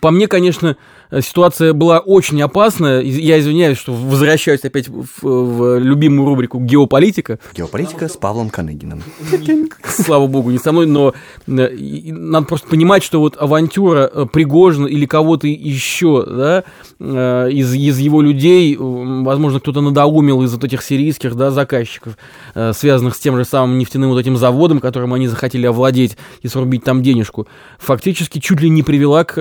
По 0.00 0.10
мне, 0.10 0.26
конечно, 0.26 0.76
ситуация 1.12 1.72
была 1.72 1.98
очень 1.98 2.40
опасная. 2.42 3.00
Я 3.02 3.38
извиняюсь, 3.38 3.78
что 3.78 3.92
возвращаюсь 3.92 4.64
опять 4.64 4.88
в, 4.88 5.06
в 5.22 5.78
любимую 5.78 6.26
рубрику 6.26 6.58
«Геополитика». 6.58 7.38
Геополитика 7.54 8.08
с 8.08 8.16
Павлом 8.16 8.50
Каныгиным. 8.50 9.02
Слава 9.84 10.26
богу, 10.26 10.50
не 10.50 10.58
со 10.58 10.72
мной, 10.72 10.86
но 10.86 11.14
э, 11.46 11.68
надо 12.10 12.46
просто 12.46 12.68
понимать, 12.68 13.02
что 13.02 13.20
вот 13.20 13.36
авантюра 13.38 14.10
э, 14.12 14.26
Пригожина 14.32 14.86
или 14.86 15.06
кого-то 15.06 15.46
еще, 15.46 16.24
да, 16.26 16.64
э, 16.98 17.50
из, 17.52 17.72
из 17.74 17.98
его 17.98 18.22
людей, 18.22 18.76
возможно, 18.78 19.60
кто-то 19.60 19.80
надоумил 19.80 20.42
из 20.42 20.52
вот 20.54 20.64
этих 20.64 20.82
сирийских, 20.82 21.34
да, 21.34 21.50
заказчиков, 21.50 22.16
связанных 22.72 23.14
с 23.14 23.18
тем 23.18 23.36
же 23.36 23.44
самым 23.44 23.78
нефтяным 23.78 24.10
вот 24.10 24.18
этим 24.18 24.36
заводом, 24.36 24.80
которым 24.80 25.14
они 25.14 25.28
захотели 25.28 25.66
овладеть 25.66 26.16
и 26.42 26.48
срубить 26.48 26.84
там 26.84 27.02
денежку, 27.02 27.46
фактически 27.78 28.38
чуть 28.38 28.60
ли 28.60 28.70
не 28.70 28.82
привела 28.82 29.24
к, 29.24 29.34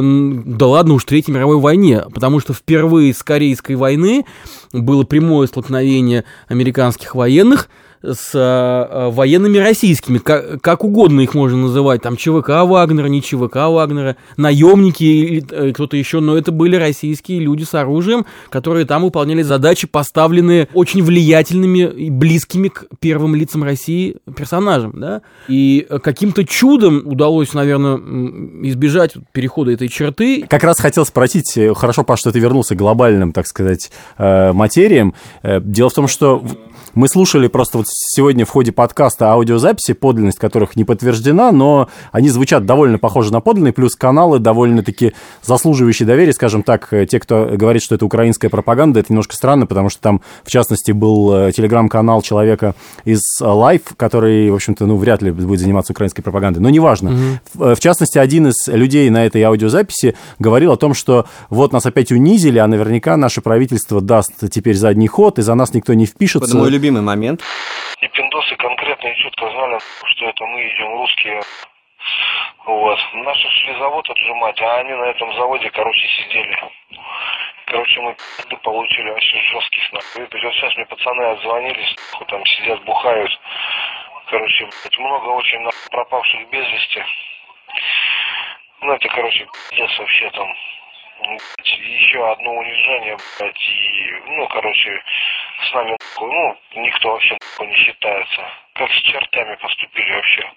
да 0.00 0.66
ладно 0.66 0.94
уж, 0.94 1.04
Третьей 1.04 1.34
мировой 1.34 1.58
войне, 1.58 2.02
потому 2.12 2.40
что 2.40 2.52
впервые 2.52 3.14
с 3.14 3.22
Корейской 3.22 3.76
войны 3.76 4.24
было 4.72 5.04
прямое 5.04 5.46
столкновение 5.46 6.24
американских 6.48 7.14
военных 7.14 7.68
с 8.02 8.30
э, 8.34 9.10
военными 9.10 9.58
российскими, 9.58 10.18
как, 10.18 10.60
как 10.60 10.84
угодно 10.84 11.20
их 11.20 11.34
можно 11.34 11.58
называть, 11.58 12.02
там 12.02 12.16
ЧВК 12.16 12.64
Вагнера, 12.64 13.06
не 13.06 13.22
ЧВК 13.22 13.56
Вагнера, 13.68 14.16
наемники 14.36 15.04
или 15.04 15.44
э, 15.50 15.72
кто-то 15.72 15.96
еще, 15.96 16.20
но 16.20 16.36
это 16.36 16.52
были 16.52 16.76
российские 16.76 17.40
люди 17.40 17.64
с 17.64 17.74
оружием, 17.74 18.26
которые 18.50 18.86
там 18.86 19.02
выполняли 19.02 19.42
задачи, 19.42 19.86
поставленные 19.86 20.68
очень 20.74 21.02
влиятельными 21.02 21.90
и 21.90 22.10
близкими 22.10 22.68
к 22.68 22.86
первым 22.98 23.34
лицам 23.34 23.62
России 23.62 24.16
персонажам, 24.36 24.92
да, 24.96 25.22
и 25.48 25.86
каким-то 26.02 26.44
чудом 26.44 27.02
удалось, 27.04 27.52
наверное, 27.54 27.96
избежать 28.68 29.14
перехода 29.32 29.72
этой 29.72 29.88
черты. 29.88 30.44
Как 30.48 30.64
раз 30.64 30.80
хотел 30.80 31.06
спросить, 31.06 31.56
э, 31.56 31.72
хорошо, 31.74 32.02
Паш, 32.02 32.20
что 32.20 32.32
ты 32.32 32.40
вернулся 32.40 32.74
к 32.74 32.78
глобальным, 32.78 33.32
так 33.32 33.46
сказать, 33.46 33.90
э, 34.18 34.52
материям. 34.52 35.14
Дело 35.42 35.90
в 35.90 35.94
том, 35.94 36.08
что 36.08 36.42
мы 36.94 37.08
слушали 37.08 37.48
просто 37.48 37.78
вот 37.78 37.86
сегодня 37.92 38.44
в 38.44 38.50
ходе 38.50 38.72
подкаста 38.72 39.32
аудиозаписи, 39.32 39.92
подлинность 39.92 40.38
которых 40.38 40.76
не 40.76 40.84
подтверждена, 40.84 41.52
но 41.52 41.88
они 42.10 42.28
звучат 42.28 42.66
довольно 42.66 42.98
похожи 42.98 43.32
на 43.32 43.40
подлинные, 43.40 43.72
плюс 43.72 43.94
каналы 43.94 44.38
довольно-таки 44.38 45.12
заслуживающие 45.42 46.06
доверия, 46.06 46.32
скажем 46.32 46.62
так. 46.62 46.88
Те, 47.08 47.20
кто 47.20 47.46
говорит, 47.52 47.82
что 47.82 47.94
это 47.94 48.04
украинская 48.04 48.50
пропаганда, 48.50 49.00
это 49.00 49.12
немножко 49.12 49.36
странно, 49.36 49.66
потому 49.66 49.88
что 49.88 50.00
там, 50.00 50.20
в 50.42 50.50
частности, 50.50 50.92
был 50.92 51.32
э, 51.34 51.52
телеграм-канал 51.52 52.22
человека 52.22 52.74
из 53.04 53.22
Life, 53.40 53.92
который, 53.96 54.50
в 54.50 54.54
общем-то, 54.54 54.86
ну, 54.86 54.96
вряд 54.96 55.22
ли 55.22 55.30
будет 55.30 55.60
заниматься 55.60 55.92
украинской 55.92 56.22
пропагандой, 56.22 56.58
но 56.58 56.70
неважно. 56.70 57.38
Угу. 57.54 57.74
В 57.74 57.80
частности, 57.80 58.18
один 58.18 58.48
из 58.48 58.66
людей 58.66 59.08
на 59.10 59.24
этой 59.24 59.42
аудиозаписи 59.42 60.16
говорил 60.38 60.72
о 60.72 60.76
том, 60.76 60.94
что 60.94 61.26
вот 61.50 61.72
нас 61.72 61.86
опять 61.86 62.10
унизили, 62.10 62.58
а 62.58 62.66
наверняка 62.66 63.16
наше 63.16 63.40
правительство 63.40 64.00
даст 64.00 64.32
теперь 64.50 64.76
задний 64.76 65.08
ход, 65.08 65.38
и 65.38 65.42
за 65.42 65.54
нас 65.54 65.74
никто 65.74 65.94
не 65.94 66.06
впишется 66.06 66.56
любимый 66.72 67.02
момент. 67.02 67.40
И 68.02 68.08
пиндосы 68.08 68.56
конкретно 68.56 69.06
и 69.06 69.16
четко 69.16 69.48
знали, 69.48 69.78
что 70.06 70.26
это 70.26 70.44
мы 70.44 70.66
идем 70.66 70.92
русские. 70.94 71.40
Вот. 72.64 72.98
Наши 73.12 73.48
шли 73.48 73.74
завод 73.78 74.10
отжимать, 74.10 74.60
а 74.60 74.78
они 74.78 74.92
на 74.92 75.04
этом 75.04 75.32
заводе, 75.34 75.70
короче, 75.70 76.08
сидели. 76.08 76.58
Короче, 77.66 78.00
мы 78.00 78.16
получили 78.64 79.08
вообще 79.08 79.40
жесткий 79.42 79.80
снап. 79.88 80.02
И 80.16 80.20
вот 80.20 80.32
сейчас 80.32 80.76
мне 80.76 80.86
пацаны 80.86 81.22
отзвонились, 81.22 81.96
там 82.26 82.44
сидят, 82.44 82.82
бухают. 82.82 83.40
Короче, 84.26 84.68
много 84.98 85.28
очень 85.28 85.64
пропавших 85.92 86.48
без 86.50 86.68
вести. 86.68 87.04
Ну, 88.80 88.94
это, 88.94 89.08
короче, 89.10 89.46
пиздец 89.70 89.98
вообще 90.00 90.28
там 90.30 90.52
еще 91.64 92.30
одно 92.30 92.52
унижение, 92.52 93.16
блядь, 93.38 93.68
и, 93.68 94.22
ну, 94.26 94.46
короче, 94.48 95.02
с 95.68 95.74
нами, 95.74 95.96
ну, 96.20 96.58
никто 96.76 97.10
вообще 97.10 97.36
не 97.60 97.74
считается. 97.76 98.42
Как 98.74 98.90
с 98.90 99.00
чертами 99.02 99.54
поступили 99.56 100.12
вообще. 100.12 100.50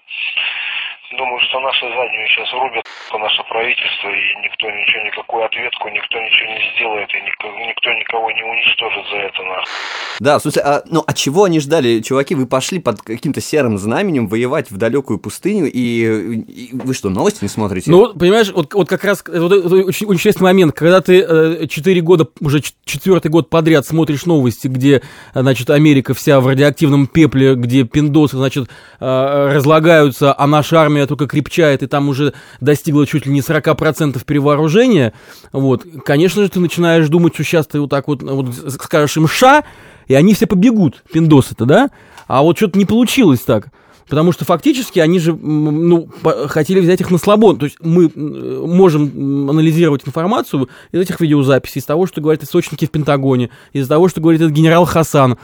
Думаю, 1.12 1.38
что 1.48 1.60
наши 1.60 1.86
задние 1.86 2.26
сейчас 2.28 2.52
рубят 2.52 2.84
по 3.10 3.18
наше 3.18 3.42
правительство, 3.48 4.08
и 4.08 4.42
никто 4.42 4.66
ничего, 4.66 5.04
никакую 5.06 5.44
ответку, 5.44 5.88
никто 5.88 6.18
ничего 6.18 6.48
не 6.50 6.74
сделает, 6.74 7.08
и 7.14 7.20
никто, 7.22 7.46
никто 7.62 7.92
никого 7.92 8.30
не 8.32 8.42
уничтожит 8.42 9.06
за 9.10 9.16
это, 9.16 9.42
нахуй. 9.42 9.72
Да, 10.18 10.38
в 10.38 10.42
смысле, 10.42 10.62
а, 10.62 10.82
ну, 10.90 11.04
а 11.06 11.12
чего 11.12 11.44
они 11.44 11.60
ждали? 11.60 12.00
Чуваки, 12.00 12.34
вы 12.34 12.46
пошли 12.46 12.80
под 12.80 13.02
каким-то 13.02 13.40
серым 13.40 13.78
знаменем 13.78 14.26
воевать 14.26 14.70
в 14.72 14.78
далекую 14.78 15.20
пустыню, 15.20 15.70
и, 15.70 16.40
и 16.40 16.70
вы 16.72 16.92
что, 16.92 17.08
новости 17.08 17.44
не 17.44 17.48
смотрите? 17.48 17.88
Ну, 17.90 18.12
понимаешь, 18.12 18.50
вот, 18.50 18.74
вот 18.74 18.88
как 18.88 19.04
раз 19.04 19.22
вот, 19.26 19.52
это 19.52 19.68
очень, 19.68 20.06
очень 20.06 20.14
интересный 20.14 20.44
момент, 20.44 20.74
когда 20.74 21.00
ты 21.00 21.20
э, 21.20 21.66
4 21.68 22.00
года, 22.00 22.26
уже 22.40 22.62
четвертый 22.84 23.30
год 23.30 23.48
подряд 23.48 23.86
смотришь 23.86 24.26
новости, 24.26 24.66
где, 24.66 25.02
значит, 25.34 25.70
Америка 25.70 26.14
вся 26.14 26.40
в 26.40 26.46
радиоактивном 26.48 27.06
пепле, 27.06 27.54
где 27.54 27.84
пиндосы, 27.84 28.36
значит, 28.38 28.68
э, 28.98 29.52
разлагаются, 29.54 30.34
а 30.36 30.46
наша 30.48 30.80
армия 30.80 30.95
армия 30.96 31.06
только 31.06 31.26
крепчает, 31.26 31.82
и 31.82 31.86
там 31.86 32.08
уже 32.08 32.32
достигла 32.60 33.06
чуть 33.06 33.26
ли 33.26 33.32
не 33.32 33.40
40% 33.40 34.24
перевооружения, 34.24 35.12
вот, 35.52 35.84
конечно 36.04 36.42
же, 36.42 36.48
ты 36.48 36.60
начинаешь 36.60 37.08
думать, 37.08 37.34
что 37.34 37.44
сейчас 37.44 37.66
ты 37.66 37.80
вот 37.80 37.90
так 37.90 38.08
вот, 38.08 38.22
вот 38.22 38.54
скажешь 38.72 39.16
им 39.16 39.28
«ша», 39.28 39.64
и 40.06 40.14
они 40.14 40.34
все 40.34 40.46
побегут, 40.46 41.02
пиндосы-то, 41.12 41.64
да? 41.64 41.90
А 42.28 42.42
вот 42.42 42.56
что-то 42.56 42.78
не 42.78 42.84
получилось 42.84 43.40
так. 43.40 43.68
Потому 44.08 44.32
что 44.32 44.44
фактически 44.44 44.98
они 45.00 45.18
же 45.18 45.34
ну, 45.34 46.08
хотели 46.46 46.80
взять 46.80 47.00
их 47.00 47.10
на 47.10 47.18
слабо. 47.18 47.56
То 47.56 47.66
есть 47.66 47.78
мы 47.80 48.10
можем 48.14 49.50
анализировать 49.50 50.06
информацию 50.06 50.68
из 50.92 51.00
этих 51.00 51.20
видеозаписей, 51.20 51.80
из 51.80 51.84
того, 51.84 52.06
что 52.06 52.20
говорят 52.20 52.42
источники 52.42 52.86
в 52.86 52.90
Пентагоне, 52.90 53.50
из 53.72 53.88
того, 53.88 54.08
что 54.08 54.20
говорит 54.20 54.40
этот 54.40 54.52
генерал 54.52 54.84
Хасан 54.84 55.38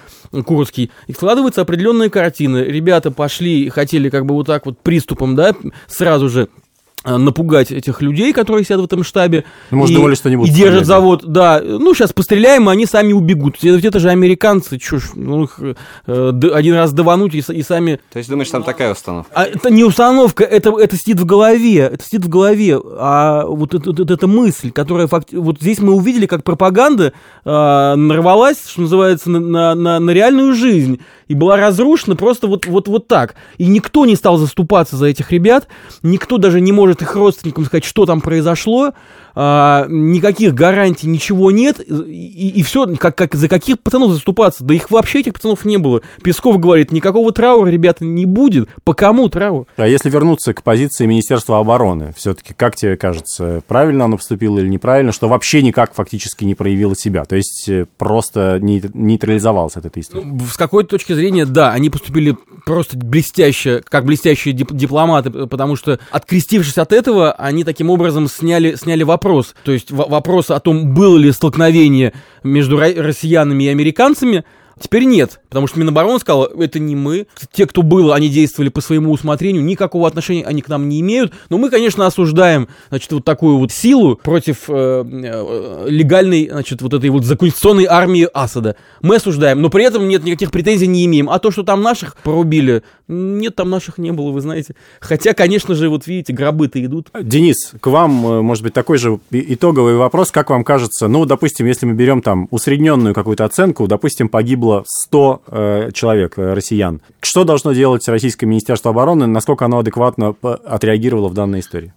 Курский. 0.44 0.90
И 1.07 1.12
складываются 1.12 1.62
определенные 1.62 2.11
картины. 2.11 2.59
Ребята 2.59 3.11
пошли, 3.11 3.68
хотели 3.68 4.09
как 4.11 4.27
бы 4.27 4.35
вот 4.35 4.46
так 4.46 4.66
вот 4.66 4.79
приступом, 4.79 5.35
да, 5.35 5.55
сразу 5.88 6.29
же 6.29 6.48
Э, 6.53 6.62
напугать 7.04 7.70
этих 7.70 8.00
людей, 8.00 8.32
которые 8.32 8.64
сидят 8.64 8.80
в 8.80 8.84
этом 8.84 9.02
штабе. 9.02 9.44
Ну, 9.70 9.78
может, 9.78 9.92
и, 9.92 9.96
думали, 9.96 10.14
что 10.14 10.28
они 10.28 10.36
будут 10.36 10.52
И 10.52 10.56
держат 10.56 10.86
завод, 10.86 11.24
да. 11.24 11.60
Ну, 11.62 11.94
сейчас 11.94 12.12
постреляем, 12.12 12.68
и 12.68 12.72
они 12.72 12.86
сами 12.86 13.12
убегут. 13.12 13.56
Ведь 13.62 13.84
это 13.84 13.98
же 13.98 14.10
американцы, 14.10 14.78
чушь. 14.78 15.10
Ну, 15.14 15.44
их 15.44 15.58
э, 16.06 16.32
один 16.52 16.74
раз 16.74 16.92
давануть 16.92 17.34
и, 17.34 17.38
и 17.38 17.62
сами... 17.62 18.00
То 18.12 18.18
есть, 18.18 18.30
думаешь, 18.30 18.50
там 18.50 18.62
такая 18.62 18.92
установка? 18.92 19.32
А, 19.34 19.44
это 19.44 19.70
не 19.70 19.84
установка, 19.84 20.44
это, 20.44 20.78
это 20.78 20.96
сидит 20.96 21.18
в 21.18 21.24
голове. 21.24 21.90
Это 21.92 22.04
сидит 22.04 22.24
в 22.24 22.28
голове. 22.28 22.78
А 22.98 23.44
вот 23.46 23.74
это, 23.74 23.90
это, 23.90 24.14
это 24.14 24.26
мысль, 24.26 24.70
которая... 24.70 25.06
Факт... 25.06 25.32
Вот 25.32 25.58
здесь 25.60 25.80
мы 25.80 25.94
увидели, 25.94 26.26
как 26.26 26.44
пропаганда 26.44 27.12
э, 27.44 27.94
нарвалась, 27.96 28.58
что 28.68 28.82
называется, 28.82 29.30
на, 29.30 29.40
на, 29.40 29.74
на, 29.74 30.00
на 30.00 30.10
реальную 30.10 30.54
жизнь. 30.54 31.00
И 31.28 31.34
была 31.34 31.56
разрушена 31.56 32.14
просто 32.14 32.46
вот, 32.46 32.66
вот, 32.66 32.88
вот 32.88 33.08
так. 33.08 33.34
И 33.58 33.66
никто 33.66 34.04
не 34.04 34.16
стал 34.16 34.36
заступаться 34.36 34.96
за 34.96 35.06
этих 35.06 35.32
ребят. 35.32 35.66
Никто 36.02 36.36
даже 36.36 36.60
не 36.60 36.72
может 36.72 36.91
может 36.92 37.02
их 37.02 37.14
родственникам 37.16 37.64
сказать, 37.64 37.85
что 37.85 38.05
там 38.05 38.20
произошло, 38.20 38.92
а, 39.34 39.86
никаких 39.88 40.54
гарантий, 40.54 41.06
ничего 41.06 41.50
нет, 41.50 41.80
и, 41.80 42.48
и 42.48 42.62
все, 42.62 42.86
как, 42.96 43.16
как, 43.16 43.34
за 43.34 43.48
каких 43.48 43.80
пацанов 43.80 44.12
заступаться? 44.12 44.64
Да 44.64 44.74
их 44.74 44.90
вообще 44.90 45.20
этих 45.20 45.34
пацанов 45.34 45.64
не 45.64 45.78
было. 45.78 46.02
Песков 46.22 46.58
говорит, 46.58 46.92
никакого 46.92 47.32
траура, 47.32 47.68
ребята, 47.68 48.04
не 48.04 48.26
будет. 48.26 48.68
По 48.84 48.94
кому 48.94 49.28
траур? 49.28 49.66
А 49.76 49.86
если 49.86 50.10
вернуться 50.10 50.54
к 50.54 50.62
позиции 50.62 51.06
Министерства 51.06 51.58
обороны, 51.58 52.12
все-таки, 52.16 52.54
как 52.54 52.76
тебе 52.76 52.96
кажется, 52.96 53.62
правильно 53.66 54.04
оно 54.04 54.16
поступило 54.16 54.58
или 54.58 54.68
неправильно, 54.68 55.12
что 55.12 55.28
вообще 55.28 55.62
никак 55.62 55.94
фактически 55.94 56.44
не 56.44 56.54
проявило 56.54 56.94
себя? 56.94 57.24
То 57.24 57.36
есть 57.36 57.68
э, 57.68 57.86
просто 57.98 58.58
нейтрализовался 58.60 59.80
от 59.80 59.86
этой 59.86 60.02
истории? 60.02 60.24
Ну, 60.24 60.40
с 60.40 60.56
какой 60.56 60.84
точки 60.84 61.12
зрения, 61.14 61.46
да, 61.46 61.72
они 61.72 61.90
поступили 61.90 62.36
просто 62.64 62.96
блестяще, 62.96 63.82
как 63.88 64.04
блестящие 64.04 64.54
дипломаты, 64.54 65.30
потому 65.30 65.76
что, 65.76 65.98
открестившись 66.10 66.78
от 66.78 66.92
этого, 66.92 67.32
они 67.32 67.64
таким 67.64 67.90
образом 67.90 68.28
сняли, 68.28 68.74
сняли 68.74 69.02
вопрос. 69.02 69.21
То 69.64 69.72
есть 69.72 69.90
вопрос 69.90 70.50
о 70.50 70.61
том, 70.61 70.94
было 70.94 71.16
ли 71.16 71.32
столкновение 71.32 72.12
между 72.42 72.78
россиянами 72.78 73.64
и 73.64 73.68
американцами, 73.68 74.44
Теперь 74.80 75.04
нет, 75.04 75.40
потому 75.48 75.66
что 75.66 75.78
Минобороны 75.78 76.18
сказала, 76.18 76.50
это 76.58 76.78
не 76.78 76.96
мы. 76.96 77.26
Те, 77.52 77.66
кто 77.66 77.82
было, 77.82 78.14
они 78.14 78.28
действовали 78.28 78.68
по 78.68 78.80
своему 78.80 79.12
усмотрению, 79.12 79.62
никакого 79.62 80.08
отношения 80.08 80.44
они 80.44 80.62
к 80.62 80.68
нам 80.68 80.88
не 80.88 81.00
имеют. 81.00 81.32
Но 81.50 81.58
мы, 81.58 81.70
конечно, 81.70 82.06
осуждаем, 82.06 82.68
значит, 82.88 83.12
вот 83.12 83.24
такую 83.24 83.58
вот 83.58 83.72
силу 83.72 84.16
против 84.16 84.64
э, 84.68 85.04
э, 85.06 85.87
легальной, 85.88 86.48
значит, 86.50 86.82
вот 86.82 86.94
этой 86.94 87.11
вот 87.11 87.24
законституционной 87.24 87.87
армии 87.87 88.28
Асада. 88.32 88.76
Мы 89.00 89.16
осуждаем, 89.16 89.61
но 89.61 89.68
при 89.68 89.85
этом 89.85 90.08
нет 90.08 90.24
никаких 90.24 90.50
претензий 90.50 90.87
не 90.87 91.04
имеем. 91.06 91.28
А 91.30 91.38
то, 91.38 91.50
что 91.50 91.62
там 91.62 91.82
наших 91.82 92.16
порубили, 92.16 92.82
нет, 93.08 93.54
там 93.56 93.70
наших 93.70 93.98
не 93.98 94.12
было, 94.12 94.30
вы 94.30 94.40
знаете. 94.40 94.74
Хотя, 95.00 95.35
конечно 95.35 95.74
же, 95.74 95.88
вот 95.88 96.06
видите, 96.06 96.32
гробы-то 96.32 96.82
идут. 96.85 97.08
Денис, 97.20 97.72
к 97.80 97.87
вам, 97.88 98.26
э, 98.26 98.42
может 98.42 98.64
быть, 98.64 98.72
такой 98.72 98.98
же 98.98 99.18
итоговый 99.30 99.96
вопрос. 99.96 100.30
Как 100.30 100.50
вам 100.50 100.64
кажется, 100.64 101.08
ну, 101.08 101.24
допустим, 101.24 101.66
если 101.66 101.87
мы 101.87 101.94
берем 101.94 102.22
там 102.22 102.48
усредненную 102.50 103.14
какую-то 103.14 103.44
оценку, 103.44 103.87
допустим, 103.87 104.28
погибло 104.62 104.85
100 104.87 105.42
э, 105.46 105.90
человек, 105.92 106.38
э, 106.38 106.55
россиян. 106.55 107.01
Что 107.20 107.44
должно 107.44 107.72
делать 107.72 108.07
Российское 108.09 108.46
Министерство 108.46 108.90
обороны? 108.92 109.27
Насколько 109.27 109.64
оно 109.64 109.81
адекватно 109.81 110.35
отреагировало 110.42 111.29
в 111.29 111.35
данной 111.35 111.61
истории? 111.61 111.92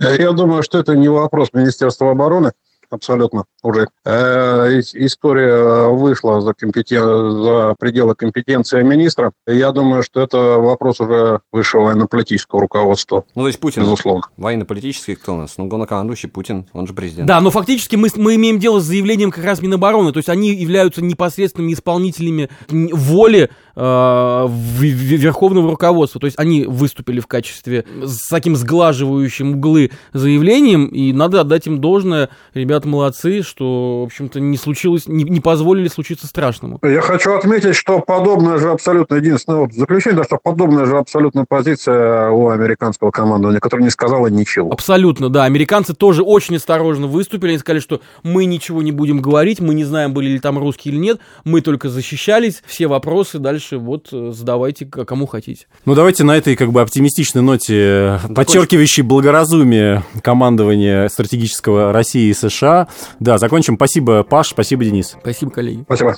Я 0.00 0.32
думаю, 0.32 0.62
что 0.62 0.78
это 0.78 0.96
не 0.96 1.08
вопрос 1.08 1.50
Министерства 1.52 2.10
обороны 2.10 2.52
абсолютно 2.92 3.44
уже. 3.62 3.88
Э, 4.04 4.80
история 4.94 5.88
вышла 5.88 6.40
за, 6.40 6.54
компетен... 6.54 7.42
за 7.42 7.74
пределы 7.78 8.14
компетенции 8.14 8.82
министра. 8.82 9.32
Я 9.46 9.72
думаю, 9.72 10.02
что 10.02 10.20
это 10.20 10.38
вопрос 10.58 11.00
уже 11.00 11.40
высшего 11.52 11.84
военно-политического 11.84 12.60
руководства. 12.60 13.24
Ну, 13.34 13.42
то 13.42 13.48
есть 13.48 13.60
Путин, 13.60 13.82
безусловно. 13.82 14.22
Военно-политический 14.36 15.14
кто 15.14 15.34
у 15.34 15.38
нас? 15.38 15.54
Ну, 15.58 15.66
главнокомандующий 15.66 16.28
Путин, 16.28 16.66
он 16.72 16.86
же 16.86 16.92
президент. 16.92 17.26
Да, 17.26 17.40
но 17.40 17.50
фактически 17.50 17.96
мы, 17.96 18.08
мы 18.16 18.34
имеем 18.36 18.58
дело 18.58 18.80
с 18.80 18.84
заявлением 18.84 19.30
как 19.30 19.44
раз 19.44 19.62
Минобороны, 19.62 20.12
то 20.12 20.18
есть 20.18 20.28
они 20.28 20.54
являются 20.54 21.02
непосредственными 21.02 21.72
исполнителями 21.72 22.48
воли 22.68 23.50
верховного 23.74 25.70
руководства. 25.70 26.20
То 26.20 26.26
есть 26.26 26.38
они 26.38 26.64
выступили 26.64 27.20
в 27.20 27.26
качестве 27.26 27.84
с 28.02 28.28
таким 28.28 28.56
сглаживающим 28.56 29.54
углы 29.56 29.90
заявлением, 30.12 30.86
и 30.86 31.12
надо 31.12 31.40
отдать 31.40 31.66
им 31.66 31.80
должное. 31.80 32.28
Ребята 32.54 32.88
молодцы, 32.88 33.42
что, 33.42 34.02
в 34.02 34.06
общем-то, 34.06 34.40
не 34.40 34.56
случилось, 34.56 35.06
не, 35.06 35.24
не 35.24 35.40
позволили 35.40 35.88
случиться 35.88 36.26
страшному. 36.26 36.78
Я 36.82 37.00
хочу 37.00 37.32
отметить, 37.34 37.74
что 37.74 38.00
подобная 38.00 38.58
же 38.58 38.70
абсолютно 38.70 39.16
единственное 39.16 39.60
вот 39.60 39.72
заключение, 39.72 40.18
да, 40.18 40.24
что 40.24 40.38
подобная 40.42 40.86
же 40.86 40.98
абсолютно 40.98 41.44
позиция 41.48 42.30
у 42.30 42.48
американского 42.48 43.10
командования, 43.10 43.60
которое 43.60 43.84
не 43.84 43.90
сказала 43.90 44.26
ничего. 44.26 44.70
Абсолютно, 44.72 45.28
да. 45.28 45.44
Американцы 45.44 45.94
тоже 45.94 46.22
очень 46.22 46.56
осторожно 46.56 47.06
выступили. 47.06 47.50
Они 47.50 47.58
сказали, 47.58 47.80
что 47.80 48.00
мы 48.22 48.44
ничего 48.44 48.82
не 48.82 48.92
будем 48.92 49.20
говорить, 49.20 49.60
мы 49.60 49.74
не 49.74 49.84
знаем, 49.84 50.12
были 50.12 50.28
ли 50.28 50.38
там 50.38 50.58
русские 50.58 50.94
или 50.94 51.00
нет, 51.00 51.20
мы 51.44 51.60
только 51.60 51.88
защищались, 51.88 52.62
все 52.66 52.86
вопросы 52.86 53.38
дальше 53.38 53.61
вот 53.70 54.08
э, 54.12 54.32
задавайте 54.32 54.86
кому 54.86 55.26
хотите. 55.26 55.66
Ну, 55.84 55.94
давайте 55.94 56.24
на 56.24 56.36
этой 56.36 56.56
как 56.56 56.72
бы 56.72 56.80
оптимистичной 56.80 57.42
ноте, 57.42 58.20
ну, 58.28 58.34
подчеркивающей 58.34 59.02
благоразумие 59.02 60.02
командования 60.22 61.08
стратегического 61.08 61.92
России 61.92 62.28
и 62.28 62.34
США, 62.34 62.88
да, 63.20 63.38
закончим. 63.38 63.76
Спасибо, 63.76 64.22
Паш, 64.22 64.48
спасибо, 64.48 64.84
Денис. 64.84 65.16
Спасибо, 65.20 65.50
коллеги. 65.50 65.84
Спасибо. 65.84 66.16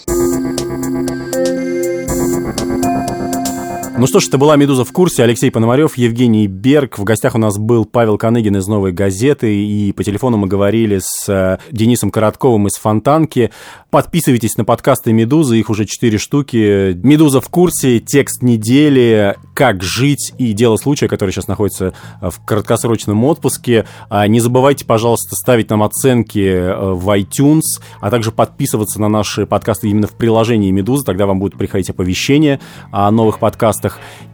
Ну 3.97 4.09
что 4.09 4.19
ж, 4.19 4.27
это 4.27 4.39
была 4.39 4.57
«Медуза 4.57 4.85
в 4.85 4.91
курсе». 4.91 5.23
Алексей 5.23 5.53
Пономарев, 5.53 5.97
Евгений 5.97 6.49
Берг. 6.49 6.99
В 6.99 7.05
гостях 7.05 7.37
у 7.37 7.39
нас 7.39 7.59
был 7.59 7.85
Павел 7.85 8.19
Коныгин 8.19 8.57
из 8.57 8.67
«Новой 8.67 8.91
газеты». 8.91 9.55
И 9.55 9.93
по 9.93 10.03
телефону 10.03 10.37
мы 10.37 10.49
говорили 10.49 10.99
с 11.01 11.29
э, 11.29 11.59
Денисом 11.71 12.11
Коротковым 12.11 12.67
из 12.67 12.75
«Фонтанки». 12.75 13.53
Подписывайтесь 13.91 14.57
на 14.57 14.65
подкасты 14.65 15.13
«Медузы», 15.13 15.61
их 15.61 15.71
уже 15.71 15.85
четыре 15.85 16.19
штуки. 16.19 16.95
«Медуза 17.05 17.41
в 17.41 17.49
курсе», 17.49 18.01
«Текст 18.01 18.43
недели», 18.43 19.37
«Как 19.55 19.85
жить» 19.85 20.33
и 20.39 20.53
«Дело 20.55 20.77
случая», 20.77 21.07
который 21.07 21.31
сейчас 21.31 21.47
находится 21.47 21.95
э, 22.21 22.31
в 22.31 22.45
краткосрочном 22.45 23.23
отпуске. 23.23 23.87
А 24.09 24.27
не 24.27 24.41
забывайте, 24.41 24.85
пожалуйста, 24.85 25.37
ставить 25.37 25.71
нам 25.71 25.85
оценки 25.85 26.41
э, 26.41 26.93
в 26.95 27.09
iTunes, 27.17 27.81
а 28.01 28.11
также 28.11 28.33
подписываться 28.33 29.01
на 29.01 29.09
наши 29.09 29.47
подкасты 29.47 29.89
именно 29.89 30.09
в 30.09 30.15
приложении 30.15 30.73
«Медуза». 30.73 31.05
Тогда 31.05 31.27
вам 31.27 31.39
будут 31.39 31.57
приходить 31.57 31.91
оповещения 31.91 32.59
о 32.91 33.09
новых 33.13 33.39
подкастах. 33.39 33.84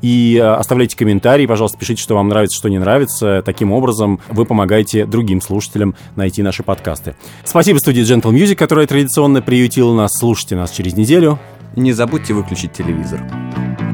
И 0.03 0.37
э, 0.37 0.47
оставляйте 0.47 0.97
комментарии, 0.97 1.47
пожалуйста, 1.47 1.79
пишите, 1.79 2.03
что 2.03 2.15
вам 2.15 2.29
нравится, 2.29 2.59
что 2.59 2.69
не 2.69 2.79
нравится. 2.79 3.43
Таким 3.45 3.73
образом, 3.73 4.21
вы 4.29 4.45
помогаете 4.45 5.07
другим 5.07 5.41
слушателям 5.41 5.95
найти 6.17 6.43
наши 6.43 6.63
подкасты. 6.63 7.15
Спасибо 7.45 7.79
студии 7.79 8.03
Gentle 8.03 8.33
Music, 8.33 8.57
которая 8.57 8.87
традиционно 8.87 9.43
приютил 9.43 9.95
нас. 9.95 10.13
Слушайте 10.19 10.57
нас 10.57 10.71
через 10.71 10.95
неделю. 10.95 11.39
И 11.77 11.81
не 11.81 11.93
забудьте 11.93 12.35
выключить 12.35 12.73
телевизор. 12.73 13.21